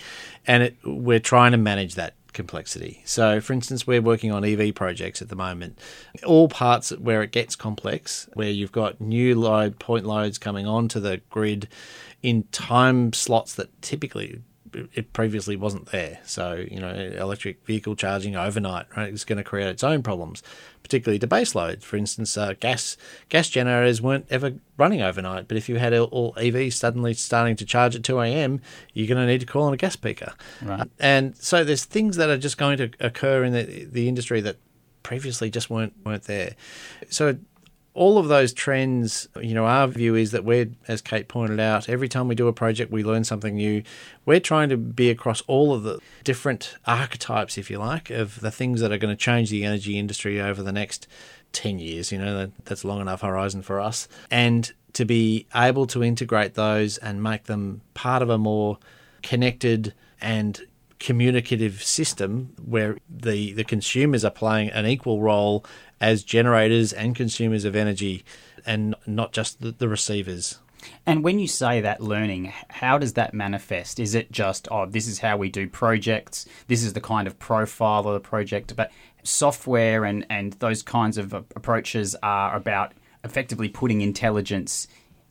and 0.47 0.63
it, 0.63 0.77
we're 0.83 1.19
trying 1.19 1.51
to 1.51 1.57
manage 1.57 1.95
that 1.95 2.13
complexity. 2.35 3.01
So, 3.05 3.41
for 3.41 3.53
instance, 3.53 3.87
we're 3.87 4.01
working 4.01 4.31
on 4.31 4.45
EV 4.45 4.75
projects 4.75 5.21
at 5.23 5.29
the 5.29 5.35
moment. 5.35 5.79
All 6.23 6.47
parts 6.47 6.91
where 6.91 7.23
it 7.23 7.31
gets 7.31 7.55
complex, 7.55 8.29
where 8.33 8.49
you've 8.49 8.71
got 8.71 9.01
new 9.01 9.39
load 9.39 9.79
point 9.79 10.05
loads 10.05 10.37
coming 10.37 10.67
onto 10.67 10.99
the 10.99 11.21
grid 11.31 11.67
in 12.21 12.43
time 12.51 13.13
slots 13.13 13.55
that 13.55 13.81
typically 13.81 14.41
it 14.73 15.13
previously 15.13 15.55
wasn't 15.55 15.87
there. 15.87 16.19
So, 16.25 16.65
you 16.69 16.79
know, 16.79 16.89
electric 16.89 17.65
vehicle 17.65 17.95
charging 17.95 18.35
overnight, 18.35 18.87
right, 18.95 19.13
is 19.13 19.23
going 19.23 19.37
to 19.37 19.43
create 19.43 19.67
its 19.67 19.83
own 19.83 20.03
problems, 20.03 20.43
particularly 20.83 21.19
to 21.19 21.27
base 21.27 21.55
load. 21.55 21.83
For 21.83 21.97
instance, 21.97 22.37
uh, 22.37 22.53
gas 22.59 22.97
gas 23.29 23.49
generators 23.49 24.01
weren't 24.01 24.25
ever 24.29 24.53
running 24.77 25.01
overnight, 25.01 25.47
but 25.47 25.57
if 25.57 25.69
you 25.69 25.77
had 25.77 25.93
all 25.93 26.33
EVs 26.33 26.73
suddenly 26.73 27.13
starting 27.13 27.55
to 27.57 27.65
charge 27.65 27.95
at 27.95 28.03
2 28.03 28.19
a.m., 28.19 28.61
you're 28.93 29.07
going 29.07 29.25
to 29.25 29.31
need 29.31 29.39
to 29.39 29.45
call 29.45 29.63
on 29.63 29.73
a 29.73 29.77
gas 29.77 29.95
peaker. 29.95 30.33
Right. 30.61 30.89
And 30.99 31.37
so 31.37 31.63
there's 31.63 31.85
things 31.85 32.17
that 32.17 32.29
are 32.29 32.37
just 32.37 32.57
going 32.57 32.77
to 32.77 32.91
occur 32.99 33.43
in 33.43 33.53
the, 33.53 33.85
the 33.85 34.07
industry 34.07 34.41
that 34.41 34.57
previously 35.03 35.51
just 35.51 35.69
weren't 35.69 35.93
weren't 36.03 36.23
there. 36.23 36.55
So 37.09 37.37
all 37.95 38.17
of 38.17 38.27
those 38.27 38.51
trends, 38.51 39.29
you 39.41 39.53
know, 39.53 39.65
our 39.65 39.87
view 39.87 40.15
is 40.15 40.31
that 40.31 40.43
we're, 40.43 40.69
as 40.85 41.01
Kate 41.01 41.29
pointed 41.29 41.61
out, 41.61 41.87
every 41.87 42.09
time 42.09 42.27
we 42.27 42.35
do 42.35 42.49
a 42.49 42.53
project, 42.53 42.91
we 42.91 43.05
learn 43.05 43.23
something 43.23 43.55
new. 43.55 43.83
We're 44.25 44.41
trying 44.41 44.67
to 44.69 44.77
be 44.77 45.09
across 45.09 45.41
all 45.47 45.73
of 45.73 45.83
the 45.83 45.99
different 46.25 46.75
archetypes, 46.85 47.57
if 47.57 47.71
you 47.71 47.79
like, 47.79 48.09
of 48.09 48.41
the 48.41 48.51
things 48.51 48.81
that 48.81 48.91
are 48.91 48.97
going 48.97 49.15
to 49.15 49.19
change 49.19 49.49
the 49.49 49.63
energy 49.63 49.97
industry 49.97 50.41
over 50.41 50.61
the 50.61 50.73
next 50.73 51.07
10 51.53 51.79
years. 51.79 52.11
You 52.11 52.17
know, 52.17 52.51
that's 52.65 52.83
long 52.83 52.99
enough 52.99 53.21
horizon 53.21 53.61
for 53.61 53.79
us. 53.79 54.09
And 54.29 54.71
to 54.91 55.05
be 55.05 55.47
able 55.55 55.87
to 55.87 56.03
integrate 56.03 56.55
those 56.55 56.97
and 56.97 57.23
make 57.23 57.45
them 57.45 57.79
part 57.93 58.21
of 58.21 58.29
a 58.29 58.37
more 58.37 58.77
connected 59.23 59.93
and 60.19 60.61
communicative 60.99 61.83
system 61.83 62.53
where 62.63 62.97
the, 63.09 63.53
the 63.53 63.63
consumers 63.63 64.23
are 64.25 64.31
playing 64.31 64.69
an 64.69 64.85
equal 64.85 65.21
role 65.21 65.65
as 65.99 66.23
generators 66.23 66.93
and 66.93 67.15
consumers 67.15 67.65
of 67.65 67.75
energy 67.75 68.23
and 68.65 68.95
not 69.05 69.31
just 69.31 69.61
the, 69.61 69.71
the 69.71 69.87
receivers. 69.87 70.59
And 71.05 71.23
when 71.23 71.39
you 71.39 71.47
say 71.47 71.81
that 71.81 72.01
learning, 72.01 72.53
how 72.69 72.97
does 72.97 73.13
that 73.13 73.33
manifest? 73.33 73.99
Is 73.99 74.13
it 74.13 74.31
just, 74.31 74.67
oh, 74.69 74.85
this 74.85 75.07
is 75.07 75.19
how 75.19 75.37
we 75.37 75.49
do 75.49 75.67
projects, 75.67 76.45
this 76.67 76.83
is 76.83 76.93
the 76.93 77.01
kind 77.01 77.27
of 77.27 77.39
profile 77.39 78.07
of 78.07 78.13
the 78.13 78.19
project? 78.19 78.75
But 78.75 78.91
software 79.23 80.05
and, 80.05 80.25
and 80.29 80.53
those 80.53 80.83
kinds 80.83 81.17
of 81.17 81.33
approaches 81.33 82.15
are 82.21 82.55
about 82.55 82.93
effectively 83.23 83.69
putting 83.69 84.01
intelligence 84.01 84.87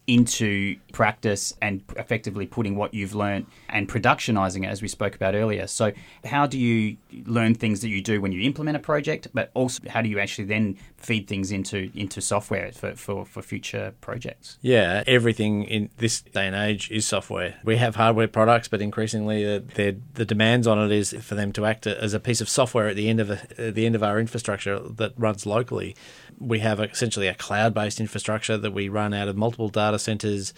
into 0.06 0.76
practice 0.92 1.54
and 1.62 1.82
effectively 1.96 2.46
putting 2.46 2.76
what 2.76 2.92
you've 2.92 3.14
learned 3.14 3.46
and 3.70 3.88
productionizing 3.88 4.64
it 4.64 4.66
as 4.66 4.82
we 4.82 4.88
spoke 4.88 5.14
about 5.14 5.34
earlier. 5.34 5.66
So 5.66 5.92
how 6.24 6.46
do 6.46 6.58
you 6.58 6.96
learn 7.24 7.54
things 7.54 7.80
that 7.80 7.88
you 7.88 8.02
do 8.02 8.20
when 8.20 8.30
you 8.30 8.42
implement 8.42 8.76
a 8.76 8.80
project, 8.80 9.28
but 9.32 9.50
also 9.54 9.82
how 9.88 10.02
do 10.02 10.08
you 10.08 10.18
actually 10.18 10.44
then 10.44 10.76
feed 10.98 11.26
things 11.26 11.50
into 11.50 11.90
into 11.94 12.20
software 12.20 12.70
for, 12.72 12.94
for, 12.94 13.24
for 13.24 13.40
future 13.40 13.94
projects? 14.00 14.58
Yeah, 14.60 15.04
everything 15.06 15.64
in 15.64 15.90
this 15.96 16.20
day 16.20 16.46
and 16.46 16.56
age 16.56 16.90
is 16.90 17.06
software. 17.06 17.56
We 17.64 17.76
have 17.78 17.96
hardware 17.96 18.28
products, 18.28 18.68
but 18.68 18.82
increasingly 18.82 19.56
uh, 19.56 19.60
the 19.74 20.24
demands 20.24 20.66
on 20.66 20.78
it 20.78 20.92
is 20.92 21.14
for 21.14 21.34
them 21.34 21.52
to 21.52 21.64
act 21.64 21.86
as 21.86 22.12
a 22.12 22.20
piece 22.20 22.40
of 22.40 22.48
software 22.48 22.88
at 22.88 22.96
the 22.96 23.08
end 23.08 23.20
of 23.20 23.30
a, 23.30 23.40
at 23.58 23.74
the 23.74 23.86
end 23.86 23.94
of 23.94 24.02
our 24.02 24.20
infrastructure 24.20 24.78
that 24.78 25.12
runs 25.16 25.46
locally 25.46 25.96
we 26.38 26.60
have 26.60 26.80
essentially 26.80 27.28
a 27.28 27.34
cloud 27.34 27.74
based 27.74 28.00
infrastructure 28.00 28.56
that 28.56 28.72
we 28.72 28.88
run 28.88 29.14
out 29.14 29.28
of 29.28 29.36
multiple 29.36 29.68
data 29.68 29.93
centers. 29.98 30.54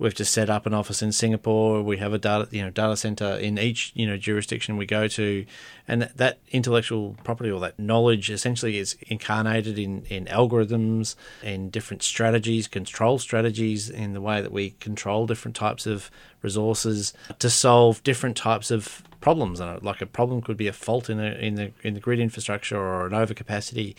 We've 0.00 0.14
just 0.14 0.32
set 0.32 0.48
up 0.48 0.64
an 0.64 0.74
office 0.74 1.02
in 1.02 1.10
Singapore. 1.10 1.82
We 1.82 1.96
have 1.96 2.12
a 2.12 2.18
data, 2.18 2.46
you 2.52 2.62
know, 2.62 2.70
data 2.70 2.96
center 2.96 3.36
in 3.36 3.58
each, 3.58 3.90
you 3.96 4.06
know, 4.06 4.16
jurisdiction 4.16 4.76
we 4.76 4.86
go 4.86 5.08
to, 5.08 5.44
and 5.88 6.02
that 6.14 6.38
intellectual 6.52 7.16
property 7.24 7.50
or 7.50 7.58
that 7.60 7.80
knowledge 7.80 8.30
essentially 8.30 8.78
is 8.78 8.96
incarnated 9.08 9.76
in 9.76 10.04
in 10.04 10.26
algorithms, 10.26 11.16
in 11.42 11.70
different 11.70 12.04
strategies, 12.04 12.68
control 12.68 13.18
strategies, 13.18 13.90
in 13.90 14.12
the 14.12 14.20
way 14.20 14.40
that 14.40 14.52
we 14.52 14.70
control 14.78 15.26
different 15.26 15.56
types 15.56 15.84
of 15.84 16.12
resources 16.42 17.12
to 17.40 17.50
solve 17.50 18.00
different 18.04 18.36
types 18.36 18.70
of 18.70 19.02
problems. 19.20 19.58
And 19.58 19.82
like 19.82 20.00
a 20.00 20.06
problem 20.06 20.42
could 20.42 20.56
be 20.56 20.68
a 20.68 20.72
fault 20.72 21.10
in 21.10 21.18
the 21.18 21.44
in 21.44 21.56
the 21.56 21.72
in 21.82 21.94
the 21.94 22.00
grid 22.00 22.20
infrastructure 22.20 22.78
or 22.78 23.06
an 23.06 23.12
overcapacity 23.12 23.96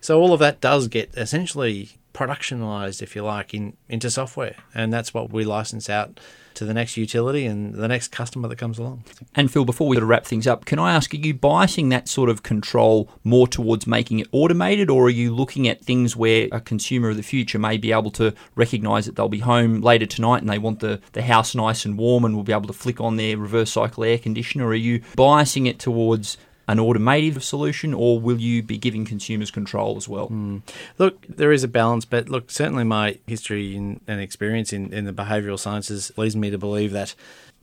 so 0.00 0.20
all 0.20 0.32
of 0.32 0.40
that 0.40 0.60
does 0.60 0.88
get 0.88 1.10
essentially 1.16 1.98
productionalized, 2.14 3.00
if 3.00 3.14
you 3.14 3.22
like, 3.22 3.54
in, 3.54 3.76
into 3.88 4.10
software. 4.10 4.56
And 4.74 4.92
that's 4.92 5.14
what 5.14 5.32
we 5.32 5.44
license 5.44 5.88
out 5.88 6.18
to 6.54 6.64
the 6.64 6.74
next 6.74 6.96
utility 6.96 7.46
and 7.46 7.76
the 7.76 7.86
next 7.86 8.08
customer 8.08 8.48
that 8.48 8.56
comes 8.56 8.80
along. 8.80 9.04
And 9.36 9.48
Phil, 9.48 9.64
before 9.64 9.86
we 9.86 9.94
sort 9.94 10.02
of 10.02 10.08
wrap 10.08 10.24
things 10.24 10.44
up, 10.44 10.64
can 10.64 10.80
I 10.80 10.92
ask, 10.92 11.14
are 11.14 11.18
you 11.18 11.32
biasing 11.32 11.90
that 11.90 12.08
sort 12.08 12.28
of 12.28 12.42
control 12.42 13.08
more 13.22 13.46
towards 13.46 13.86
making 13.86 14.18
it 14.18 14.26
automated, 14.32 14.90
or 14.90 15.04
are 15.04 15.10
you 15.10 15.32
looking 15.32 15.68
at 15.68 15.84
things 15.84 16.16
where 16.16 16.48
a 16.50 16.60
consumer 16.60 17.10
of 17.10 17.16
the 17.16 17.22
future 17.22 17.60
may 17.60 17.76
be 17.76 17.92
able 17.92 18.10
to 18.12 18.34
recognise 18.56 19.06
that 19.06 19.14
they'll 19.14 19.28
be 19.28 19.38
home 19.38 19.80
later 19.80 20.06
tonight 20.06 20.40
and 20.40 20.50
they 20.50 20.58
want 20.58 20.80
the, 20.80 21.00
the 21.12 21.22
house 21.22 21.54
nice 21.54 21.84
and 21.84 21.96
warm 21.96 22.24
and 22.24 22.34
will 22.34 22.42
be 22.42 22.52
able 22.52 22.66
to 22.66 22.72
flick 22.72 23.00
on 23.00 23.14
their 23.14 23.38
reverse 23.38 23.70
cycle 23.70 24.02
air 24.02 24.18
conditioner? 24.18 24.66
Are 24.66 24.74
you 24.74 24.98
biasing 25.16 25.68
it 25.68 25.78
towards 25.78 26.36
an 26.68 26.78
automated 26.78 27.42
solution, 27.42 27.94
or 27.94 28.20
will 28.20 28.38
you 28.38 28.62
be 28.62 28.76
giving 28.76 29.06
consumers 29.06 29.50
control 29.50 29.96
as 29.96 30.06
well? 30.06 30.28
Mm. 30.28 30.62
Look, 30.98 31.26
there 31.26 31.50
is 31.50 31.64
a 31.64 31.68
balance, 31.68 32.04
but 32.04 32.28
look, 32.28 32.50
certainly 32.50 32.84
my 32.84 33.18
history 33.26 33.74
in, 33.74 34.00
and 34.06 34.20
experience 34.20 34.72
in, 34.72 34.92
in 34.92 35.06
the 35.06 35.12
behavioural 35.12 35.58
sciences 35.58 36.12
leads 36.18 36.36
me 36.36 36.50
to 36.50 36.58
believe 36.58 36.92
that 36.92 37.14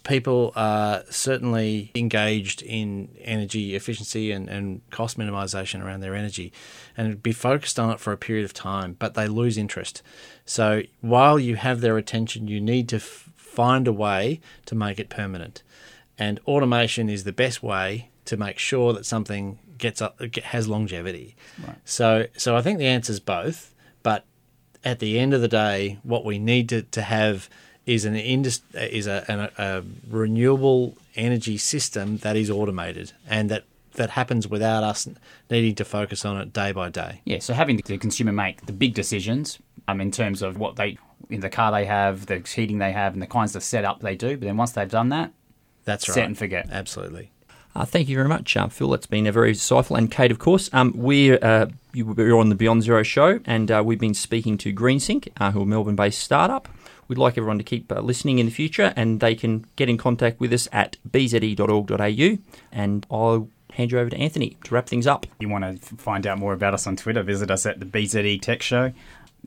people 0.03 0.53
are 0.55 1.03
certainly 1.09 1.91
engaged 1.95 2.61
in 2.63 3.09
energy 3.21 3.75
efficiency 3.75 4.31
and, 4.31 4.49
and 4.49 4.81
cost 4.89 5.17
minimisation 5.17 5.83
around 5.83 5.99
their 5.99 6.15
energy 6.15 6.51
and 6.97 7.21
be 7.21 7.31
focused 7.31 7.79
on 7.79 7.91
it 7.91 7.99
for 7.99 8.11
a 8.11 8.17
period 8.17 8.45
of 8.45 8.53
time, 8.53 8.95
but 8.97 9.13
they 9.13 9.27
lose 9.27 9.57
interest. 9.57 10.01
So 10.45 10.83
while 11.01 11.39
you 11.39 11.55
have 11.55 11.81
their 11.81 11.97
attention, 11.97 12.47
you 12.47 12.61
need 12.61 12.89
to 12.89 12.97
f- 12.97 13.31
find 13.35 13.87
a 13.87 13.93
way 13.93 14.39
to 14.65 14.75
make 14.75 14.99
it 14.99 15.09
permanent. 15.09 15.63
And 16.17 16.39
automation 16.47 17.09
is 17.09 17.23
the 17.23 17.33
best 17.33 17.61
way 17.61 18.09
to 18.25 18.37
make 18.37 18.59
sure 18.59 18.93
that 18.93 19.05
something 19.05 19.59
gets 19.77 20.01
up, 20.01 20.19
has 20.43 20.67
longevity. 20.67 21.35
Right. 21.65 21.77
So, 21.85 22.27
so 22.37 22.55
I 22.55 22.61
think 22.61 22.79
the 22.79 22.87
answer 22.87 23.11
is 23.11 23.19
both. 23.19 23.73
But 24.03 24.25
at 24.83 24.99
the 24.99 25.19
end 25.19 25.33
of 25.33 25.41
the 25.41 25.47
day, 25.47 25.99
what 26.03 26.23
we 26.25 26.39
need 26.39 26.69
to, 26.69 26.83
to 26.83 27.01
have 27.01 27.49
is 27.85 28.05
an 28.05 28.15
indus- 28.15 28.61
is 28.73 29.07
a, 29.07 29.25
an, 29.27 29.49
a 29.57 29.83
renewable 30.09 30.97
energy 31.15 31.57
system 31.57 32.17
that 32.17 32.35
is 32.35 32.49
automated 32.49 33.13
and 33.27 33.49
that 33.49 33.63
that 33.93 34.09
happens 34.11 34.45
without 34.45 34.83
us 34.83 35.07
needing 35.49 35.73
to 35.73 35.85
focus 35.85 36.25
on 36.25 36.37
it 36.41 36.51
day 36.51 36.73
by 36.73 36.89
day. 36.89 37.21
Yeah, 37.23 37.39
so 37.39 37.53
having 37.53 37.77
the 37.77 37.97
consumer 37.97 38.33
make 38.33 38.65
the 38.65 38.73
big 38.73 38.93
decisions 38.93 39.59
um, 39.87 40.01
in 40.01 40.11
terms 40.11 40.41
of 40.41 40.57
what 40.57 40.75
they 40.75 40.97
in 41.29 41.39
the 41.39 41.49
car 41.49 41.71
they 41.71 41.85
have, 41.85 42.25
the 42.27 42.39
heating 42.39 42.77
they 42.77 42.91
have, 42.91 43.13
and 43.13 43.21
the 43.21 43.27
kinds 43.27 43.55
of 43.55 43.63
setup 43.63 44.01
they 44.01 44.15
do. 44.15 44.37
But 44.37 44.45
then 44.45 44.57
once 44.57 44.73
they've 44.73 44.89
done 44.89 45.09
that, 45.09 45.31
that's 45.85 46.07
right. 46.09 46.15
set 46.15 46.25
and 46.25 46.37
forget. 46.37 46.67
Absolutely. 46.71 47.31
Uh, 47.75 47.83
thank 47.83 48.07
you 48.07 48.15
very 48.15 48.29
much, 48.29 48.55
uh, 48.55 48.67
Phil. 48.67 48.89
That's 48.89 49.05
been 49.05 49.27
a 49.27 49.31
very 49.31 49.51
insightful. 49.51 49.97
And 49.97 50.09
Kate, 50.09 50.31
of 50.31 50.39
course, 50.39 50.69
um, 50.71 50.93
we're, 50.95 51.37
uh, 51.41 51.67
we're 51.93 52.37
on 52.37 52.49
the 52.49 52.55
Beyond 52.55 52.83
Zero 52.83 53.03
show, 53.03 53.39
and 53.45 53.69
uh, 53.69 53.83
we've 53.85 53.99
been 53.99 54.13
speaking 54.13 54.57
to 54.59 54.73
GreenSync, 54.73 55.27
uh, 55.37 55.51
who 55.51 55.59
are 55.59 55.63
a 55.63 55.65
Melbourne 55.65 55.95
based 55.95 56.19
startup. 56.19 56.69
We'd 57.07 57.17
like 57.17 57.37
everyone 57.37 57.57
to 57.57 57.63
keep 57.63 57.91
uh, 57.91 57.99
listening 57.99 58.39
in 58.39 58.45
the 58.45 58.51
future, 58.51 58.93
and 58.95 59.19
they 59.19 59.35
can 59.35 59.65
get 59.75 59.89
in 59.89 59.97
contact 59.97 60.39
with 60.39 60.53
us 60.53 60.67
at 60.71 60.97
bze.org.au. 61.09 62.37
And 62.71 63.05
I'll 63.11 63.49
hand 63.73 63.91
you 63.91 63.99
over 63.99 64.09
to 64.09 64.17
Anthony 64.17 64.57
to 64.63 64.73
wrap 64.73 64.87
things 64.87 65.05
up. 65.05 65.25
If 65.25 65.31
You 65.39 65.49
want 65.49 65.81
to 65.81 65.95
find 65.97 66.25
out 66.25 66.39
more 66.39 66.53
about 66.53 66.73
us 66.73 66.87
on 66.87 66.95
Twitter, 66.95 67.23
visit 67.23 67.51
us 67.51 67.65
at 67.65 67.81
the 67.81 67.85
BZE 67.85 68.41
Tech 68.41 68.61
Show. 68.61 68.93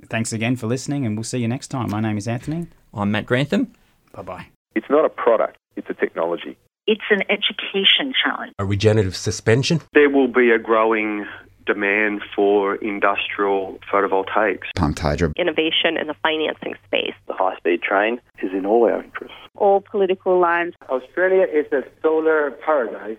Thanks 0.07 0.33
again 0.35 0.55
for 0.57 0.67
listening, 0.67 1.07
and 1.07 1.17
we'll 1.17 1.25
see 1.25 1.39
you 1.39 1.49
next 1.49 1.69
time. 1.69 1.91
My 1.91 2.01
name 2.01 2.19
is 2.19 2.29
Anthony. 2.29 2.69
I'm 2.93 3.11
Matt 3.11 3.27
Grantham. 3.27 3.75
Bye 4.13 4.23
bye. 4.23 4.47
It's 4.75 4.89
not 4.91 5.05
a 5.05 5.09
product, 5.09 5.57
it's 5.77 5.89
a 5.91 5.95
technology. 5.95 6.57
It's 6.91 7.03
an 7.11 7.23
education 7.29 8.15
challenge. 8.25 8.55
A 8.59 8.65
regenerative 8.65 9.15
suspension. 9.15 9.83
There 9.93 10.09
will 10.09 10.27
be 10.27 10.51
a 10.51 10.59
growing 10.59 11.27
demand 11.67 12.23
for 12.35 12.77
industrial 12.77 13.79
photovoltaics. 13.93 14.63
Pumped 14.75 14.99
hydro. 14.99 15.33
Innovation 15.37 15.99
in 16.01 16.07
the 16.07 16.15
financing 16.23 16.77
space. 16.87 17.13
The 17.27 17.35
high 17.35 17.59
speed 17.59 17.83
train 17.83 18.23
is 18.43 18.53
in 18.55 18.65
all 18.65 18.85
our 18.85 19.03
interests. 19.03 19.37
All 19.55 19.83
political 19.83 20.41
lines. 20.41 20.73
Australia 20.89 21.43
is 21.43 21.71
a 21.73 21.83
solar 22.03 22.53
paradise. 22.53 23.19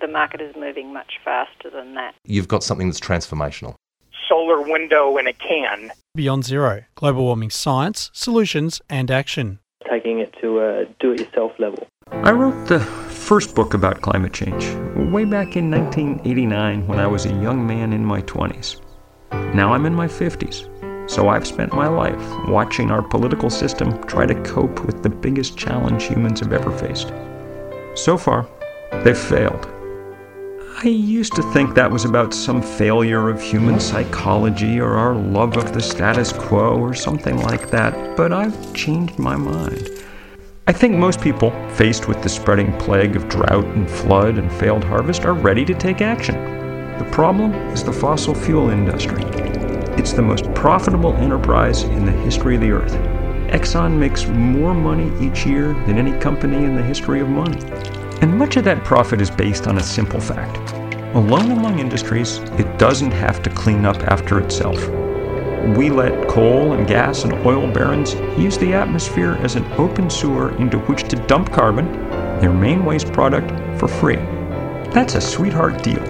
The 0.00 0.06
market 0.06 0.40
is 0.40 0.54
moving 0.54 0.92
much 0.92 1.14
faster 1.24 1.70
than 1.70 1.94
that. 1.94 2.14
You've 2.24 2.46
got 2.46 2.62
something 2.62 2.86
that's 2.86 3.00
transformational. 3.00 3.74
Solar 4.28 4.60
window 4.62 5.16
in 5.16 5.26
a 5.26 5.32
can. 5.32 5.90
Beyond 6.14 6.44
Zero 6.44 6.84
Global 6.94 7.24
Warming 7.24 7.50
Science, 7.50 8.12
Solutions 8.12 8.80
and 8.88 9.10
Action. 9.10 9.58
Taking 9.90 10.20
it 10.20 10.32
to 10.40 10.60
a 10.60 10.84
do 11.00 11.10
it 11.10 11.18
yourself 11.18 11.50
level. 11.58 11.88
I 12.10 12.30
wrote 12.30 12.68
the 12.68 13.07
first 13.28 13.54
book 13.54 13.74
about 13.74 14.00
climate 14.00 14.32
change 14.32 14.64
way 15.12 15.22
back 15.22 15.54
in 15.54 15.70
1989 15.70 16.86
when 16.86 16.98
I 16.98 17.06
was 17.06 17.26
a 17.26 17.42
young 17.42 17.66
man 17.66 17.92
in 17.92 18.02
my 18.02 18.22
20s. 18.22 18.80
Now 19.54 19.74
I'm 19.74 19.84
in 19.84 19.94
my 19.94 20.06
50s, 20.06 21.10
so 21.10 21.28
I've 21.28 21.46
spent 21.46 21.74
my 21.74 21.88
life 21.88 22.48
watching 22.48 22.90
our 22.90 23.02
political 23.02 23.50
system 23.50 24.02
try 24.04 24.24
to 24.24 24.42
cope 24.44 24.82
with 24.86 25.02
the 25.02 25.10
biggest 25.10 25.58
challenge 25.58 26.04
humans 26.04 26.40
have 26.40 26.54
ever 26.54 26.72
faced. 26.72 27.12
So 27.94 28.16
far, 28.16 28.48
they've 29.04 29.18
failed. 29.18 29.66
I 30.82 30.88
used 30.88 31.34
to 31.34 31.42
think 31.52 31.74
that 31.74 31.90
was 31.90 32.06
about 32.06 32.32
some 32.32 32.62
failure 32.62 33.28
of 33.28 33.42
human 33.42 33.78
psychology 33.78 34.80
or 34.80 34.94
our 34.94 35.14
love 35.14 35.58
of 35.58 35.74
the 35.74 35.82
status 35.82 36.32
quo 36.32 36.78
or 36.78 36.94
something 36.94 37.36
like 37.42 37.68
that, 37.72 38.16
but 38.16 38.32
I've 38.32 38.72
changed 38.72 39.18
my 39.18 39.36
mind. 39.36 39.97
I 40.68 40.72
think 40.72 40.96
most 40.96 41.22
people, 41.22 41.50
faced 41.70 42.08
with 42.08 42.22
the 42.22 42.28
spreading 42.28 42.76
plague 42.76 43.16
of 43.16 43.26
drought 43.30 43.64
and 43.64 43.90
flood 43.90 44.36
and 44.36 44.52
failed 44.52 44.84
harvest, 44.84 45.24
are 45.24 45.32
ready 45.32 45.64
to 45.64 45.72
take 45.72 46.02
action. 46.02 46.34
The 46.98 47.08
problem 47.10 47.54
is 47.72 47.82
the 47.82 47.90
fossil 47.90 48.34
fuel 48.34 48.68
industry. 48.68 49.22
It's 49.96 50.12
the 50.12 50.20
most 50.20 50.52
profitable 50.52 51.14
enterprise 51.14 51.84
in 51.84 52.04
the 52.04 52.12
history 52.12 52.56
of 52.56 52.60
the 52.60 52.72
earth. 52.72 52.92
Exxon 53.50 53.96
makes 53.96 54.26
more 54.26 54.74
money 54.74 55.10
each 55.26 55.46
year 55.46 55.72
than 55.86 55.96
any 55.96 56.12
company 56.20 56.62
in 56.62 56.76
the 56.76 56.82
history 56.82 57.20
of 57.20 57.30
money. 57.30 57.62
And 58.20 58.36
much 58.36 58.58
of 58.58 58.64
that 58.64 58.84
profit 58.84 59.22
is 59.22 59.30
based 59.30 59.66
on 59.68 59.78
a 59.78 59.82
simple 59.82 60.20
fact. 60.20 60.58
Alone 61.14 61.50
among 61.50 61.78
industries, 61.78 62.40
it 62.58 62.78
doesn't 62.78 63.12
have 63.12 63.42
to 63.42 63.48
clean 63.48 63.86
up 63.86 63.96
after 64.02 64.38
itself. 64.38 64.76
We 65.76 65.90
let 65.90 66.28
coal 66.28 66.72
and 66.72 66.86
gas 66.86 67.24
and 67.24 67.32
oil 67.46 67.70
barons 67.70 68.14
use 68.38 68.56
the 68.56 68.74
atmosphere 68.74 69.32
as 69.40 69.56
an 69.56 69.64
open 69.72 70.08
sewer 70.08 70.56
into 70.56 70.78
which 70.80 71.08
to 71.08 71.16
dump 71.16 71.52
carbon, 71.52 71.92
their 72.40 72.52
main 72.52 72.84
waste 72.84 73.12
product, 73.12 73.50
for 73.78 73.88
free. 73.88 74.16
That's 74.92 75.14
a 75.14 75.20
sweetheart 75.20 75.82
deal. 75.82 76.02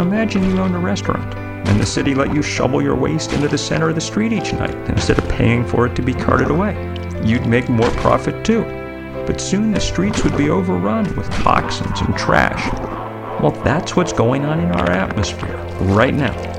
Imagine 0.00 0.44
you 0.44 0.58
owned 0.58 0.74
a 0.74 0.78
restaurant 0.78 1.34
and 1.68 1.80
the 1.80 1.86
city 1.86 2.14
let 2.14 2.34
you 2.34 2.42
shovel 2.42 2.82
your 2.82 2.96
waste 2.96 3.32
into 3.32 3.48
the 3.48 3.56
center 3.56 3.88
of 3.88 3.94
the 3.94 4.00
street 4.00 4.32
each 4.32 4.52
night 4.52 4.74
instead 4.90 5.18
of 5.18 5.28
paying 5.28 5.66
for 5.66 5.86
it 5.86 5.94
to 5.96 6.02
be 6.02 6.12
carted 6.12 6.50
away. 6.50 6.74
You'd 7.24 7.46
make 7.46 7.68
more 7.68 7.90
profit 7.92 8.44
too. 8.44 8.62
But 9.26 9.40
soon 9.40 9.70
the 9.70 9.80
streets 9.80 10.24
would 10.24 10.36
be 10.36 10.50
overrun 10.50 11.14
with 11.16 11.30
toxins 11.30 12.00
and 12.00 12.16
trash. 12.16 12.70
Well, 13.40 13.52
that's 13.64 13.94
what's 13.96 14.12
going 14.12 14.44
on 14.44 14.60
in 14.60 14.70
our 14.72 14.90
atmosphere 14.90 15.56
right 15.80 16.14
now. 16.14 16.51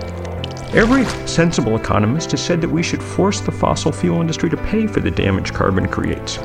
Every 0.76 1.06
sensible 1.28 1.76
economist 1.76 2.32
has 2.32 2.44
said 2.44 2.60
that 2.62 2.68
we 2.68 2.82
should 2.82 3.04
force 3.04 3.40
the 3.40 3.52
fossil 3.52 3.92
fuel 3.92 4.22
industry 4.22 4.50
to 4.50 4.58
pay 4.58 4.88
for 4.88 5.02
the 5.02 5.12
damage 5.12 5.54
carbon 5.54 5.88
creates. 5.88 6.38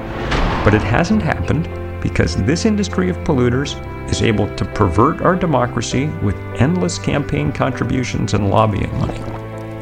But 0.65 0.75
it 0.75 0.83
hasn't 0.83 1.23
happened 1.23 1.67
because 2.03 2.37
this 2.37 2.67
industry 2.67 3.09
of 3.09 3.17
polluters 3.19 3.75
is 4.11 4.21
able 4.21 4.55
to 4.57 4.67
pervert 4.67 5.23
our 5.23 5.35
democracy 5.35 6.09
with 6.23 6.37
endless 6.61 6.99
campaign 6.99 7.53
contributions 7.53 8.35
and 8.35 8.51
lobbying 8.51 8.93
money. 8.99 9.19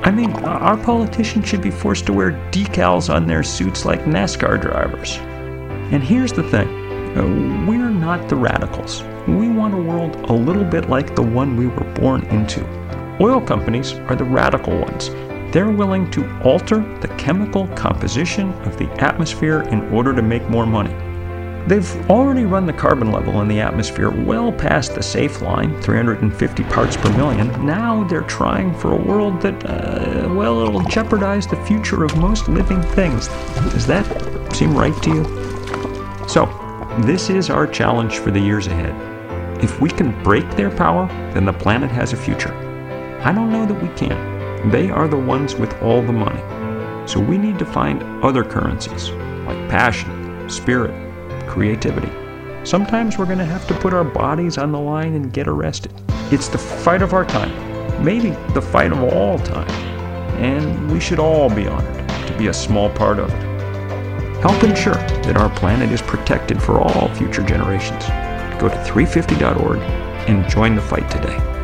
I 0.04 0.12
mean, 0.12 0.30
our 0.44 0.76
politicians 0.76 1.48
should 1.48 1.60
be 1.60 1.72
forced 1.72 2.06
to 2.06 2.12
wear 2.12 2.30
decals 2.52 3.12
on 3.12 3.26
their 3.26 3.42
suits 3.42 3.84
like 3.84 4.02
NASCAR 4.02 4.62
drivers. 4.62 5.16
And 5.92 6.04
here's 6.04 6.32
the 6.32 6.44
thing 6.44 6.68
uh, 7.18 7.66
we're 7.66 7.90
not 7.90 8.28
the 8.28 8.36
radicals. 8.36 9.02
We 9.26 9.48
want 9.48 9.74
a 9.74 9.78
world 9.78 10.14
a 10.30 10.32
little 10.32 10.62
bit 10.62 10.88
like 10.88 11.16
the 11.16 11.22
one 11.22 11.56
we 11.56 11.66
were 11.66 11.92
born 11.94 12.24
into. 12.26 12.64
Oil 13.18 13.40
companies 13.40 13.94
are 14.10 14.14
the 14.14 14.24
radical 14.24 14.78
ones. 14.78 15.08
They're 15.50 15.70
willing 15.70 16.10
to 16.10 16.40
alter 16.42 16.80
the 17.00 17.08
chemical 17.16 17.66
composition 17.68 18.52
of 18.64 18.76
the 18.76 18.90
atmosphere 19.02 19.62
in 19.62 19.88
order 19.88 20.14
to 20.14 20.20
make 20.20 20.46
more 20.50 20.66
money. 20.66 20.94
They've 21.66 22.10
already 22.10 22.44
run 22.44 22.66
the 22.66 22.74
carbon 22.74 23.10
level 23.10 23.40
in 23.40 23.48
the 23.48 23.58
atmosphere 23.58 24.10
well 24.10 24.52
past 24.52 24.94
the 24.94 25.02
safe 25.02 25.40
line, 25.40 25.80
350 25.80 26.62
parts 26.64 26.98
per 26.98 27.10
million. 27.16 27.48
Now 27.64 28.04
they're 28.04 28.20
trying 28.20 28.74
for 28.74 28.92
a 28.92 29.02
world 29.02 29.40
that, 29.40 29.64
uh, 29.64 30.28
well, 30.34 30.60
it'll 30.60 30.82
jeopardize 30.82 31.46
the 31.46 31.56
future 31.64 32.04
of 32.04 32.14
most 32.18 32.48
living 32.48 32.82
things. 32.82 33.28
Does 33.72 33.86
that 33.86 34.04
seem 34.54 34.76
right 34.76 34.94
to 35.02 35.10
you? 35.10 36.28
So, 36.28 36.44
this 37.00 37.30
is 37.30 37.48
our 37.48 37.66
challenge 37.66 38.18
for 38.18 38.30
the 38.30 38.40
years 38.40 38.66
ahead. 38.66 38.94
If 39.64 39.80
we 39.80 39.88
can 39.88 40.22
break 40.22 40.48
their 40.50 40.70
power, 40.70 41.06
then 41.32 41.46
the 41.46 41.52
planet 41.54 41.90
has 41.90 42.12
a 42.12 42.16
future. 42.16 42.65
I 43.26 43.32
don't 43.32 43.50
know 43.50 43.66
that 43.66 43.82
we 43.82 43.88
can. 43.96 44.70
They 44.70 44.88
are 44.88 45.08
the 45.08 45.16
ones 45.16 45.56
with 45.56 45.82
all 45.82 46.00
the 46.00 46.12
money. 46.12 46.40
So 47.08 47.18
we 47.18 47.36
need 47.36 47.58
to 47.58 47.66
find 47.66 48.00
other 48.24 48.44
currencies, 48.44 49.10
like 49.10 49.68
passion, 49.68 50.48
spirit, 50.48 50.94
creativity. 51.48 52.12
Sometimes 52.64 53.18
we're 53.18 53.24
going 53.24 53.38
to 53.38 53.44
have 53.44 53.66
to 53.66 53.74
put 53.74 53.92
our 53.92 54.04
bodies 54.04 54.58
on 54.58 54.70
the 54.70 54.78
line 54.78 55.14
and 55.14 55.32
get 55.32 55.48
arrested. 55.48 55.92
It's 56.30 56.46
the 56.46 56.58
fight 56.58 57.02
of 57.02 57.14
our 57.14 57.24
time, 57.24 57.50
maybe 58.04 58.30
the 58.54 58.62
fight 58.62 58.92
of 58.92 59.02
all 59.02 59.40
time. 59.40 59.68
and 60.38 60.88
we 60.92 61.00
should 61.00 61.18
all 61.18 61.50
be 61.52 61.66
honored 61.66 62.08
to 62.28 62.38
be 62.38 62.46
a 62.46 62.54
small 62.54 62.90
part 62.90 63.18
of 63.18 63.28
it. 63.28 64.40
Help 64.40 64.62
ensure 64.62 64.94
that 64.94 65.36
our 65.36 65.50
planet 65.56 65.90
is 65.90 66.00
protected 66.00 66.62
for 66.62 66.80
all 66.80 67.12
future 67.16 67.42
generations. 67.42 68.06
Go 68.60 68.68
to 68.68 68.76
350.org 68.86 69.78
and 70.28 70.48
join 70.48 70.76
the 70.76 70.80
fight 70.80 71.10
today. 71.10 71.55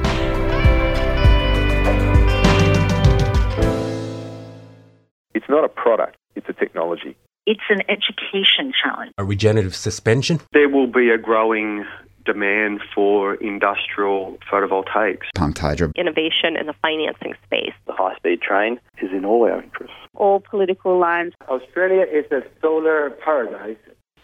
Product, 5.94 6.16
it's 6.37 6.48
a 6.48 6.52
technology. 6.52 7.16
It's 7.44 7.68
an 7.68 7.83
education 7.88 8.72
challenge. 8.83 9.12
A 9.18 9.24
regenerative 9.24 9.74
suspension? 9.74 10.40
There 10.52 10.68
will 10.68 10.87
be 10.87 11.11
a 11.11 11.18
growing 11.18 11.85
demand 12.24 12.81
for 12.94 13.35
industrial 13.35 14.38
photovoltaics. 14.50 15.24
Pumped 15.35 15.59
hydro. 15.59 15.90
Innovation 15.96 16.57
in 16.59 16.66
the 16.66 16.74
financing 16.81 17.35
space. 17.44 17.74
The 17.87 17.92
high 17.92 18.14
speed 18.16 18.40
train 18.40 18.78
is 19.02 19.11
in 19.11 19.24
all 19.24 19.42
our 19.42 19.61
interests. 19.61 19.96
All 20.14 20.40
political 20.40 20.98
lines. 20.98 21.33
Australia 21.48 22.07
is 22.11 22.31
a 22.31 22.42
solar 22.61 23.11
paradise. 23.11 23.76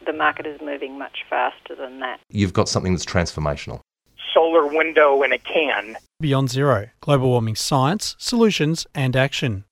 The 0.07 0.13
market 0.13 0.47
is 0.47 0.61
moving 0.63 0.97
much 0.97 1.19
faster 1.29 1.75
than 1.75 1.99
that. 2.01 2.21
You've 2.31 2.53
got 2.53 2.69
something 2.69 2.93
that's 2.93 3.05
transformational. 3.05 3.81
Solar 4.33 4.67
window 4.67 5.23
in 5.23 5.33
a 5.33 5.39
can. 5.39 5.97
Beyond 6.21 6.51
Zero 6.51 6.89
Global 7.01 7.31
Warming 7.31 7.57
Science, 7.57 8.15
Solutions 8.19 8.87
and 8.95 9.17
Action. 9.17 9.65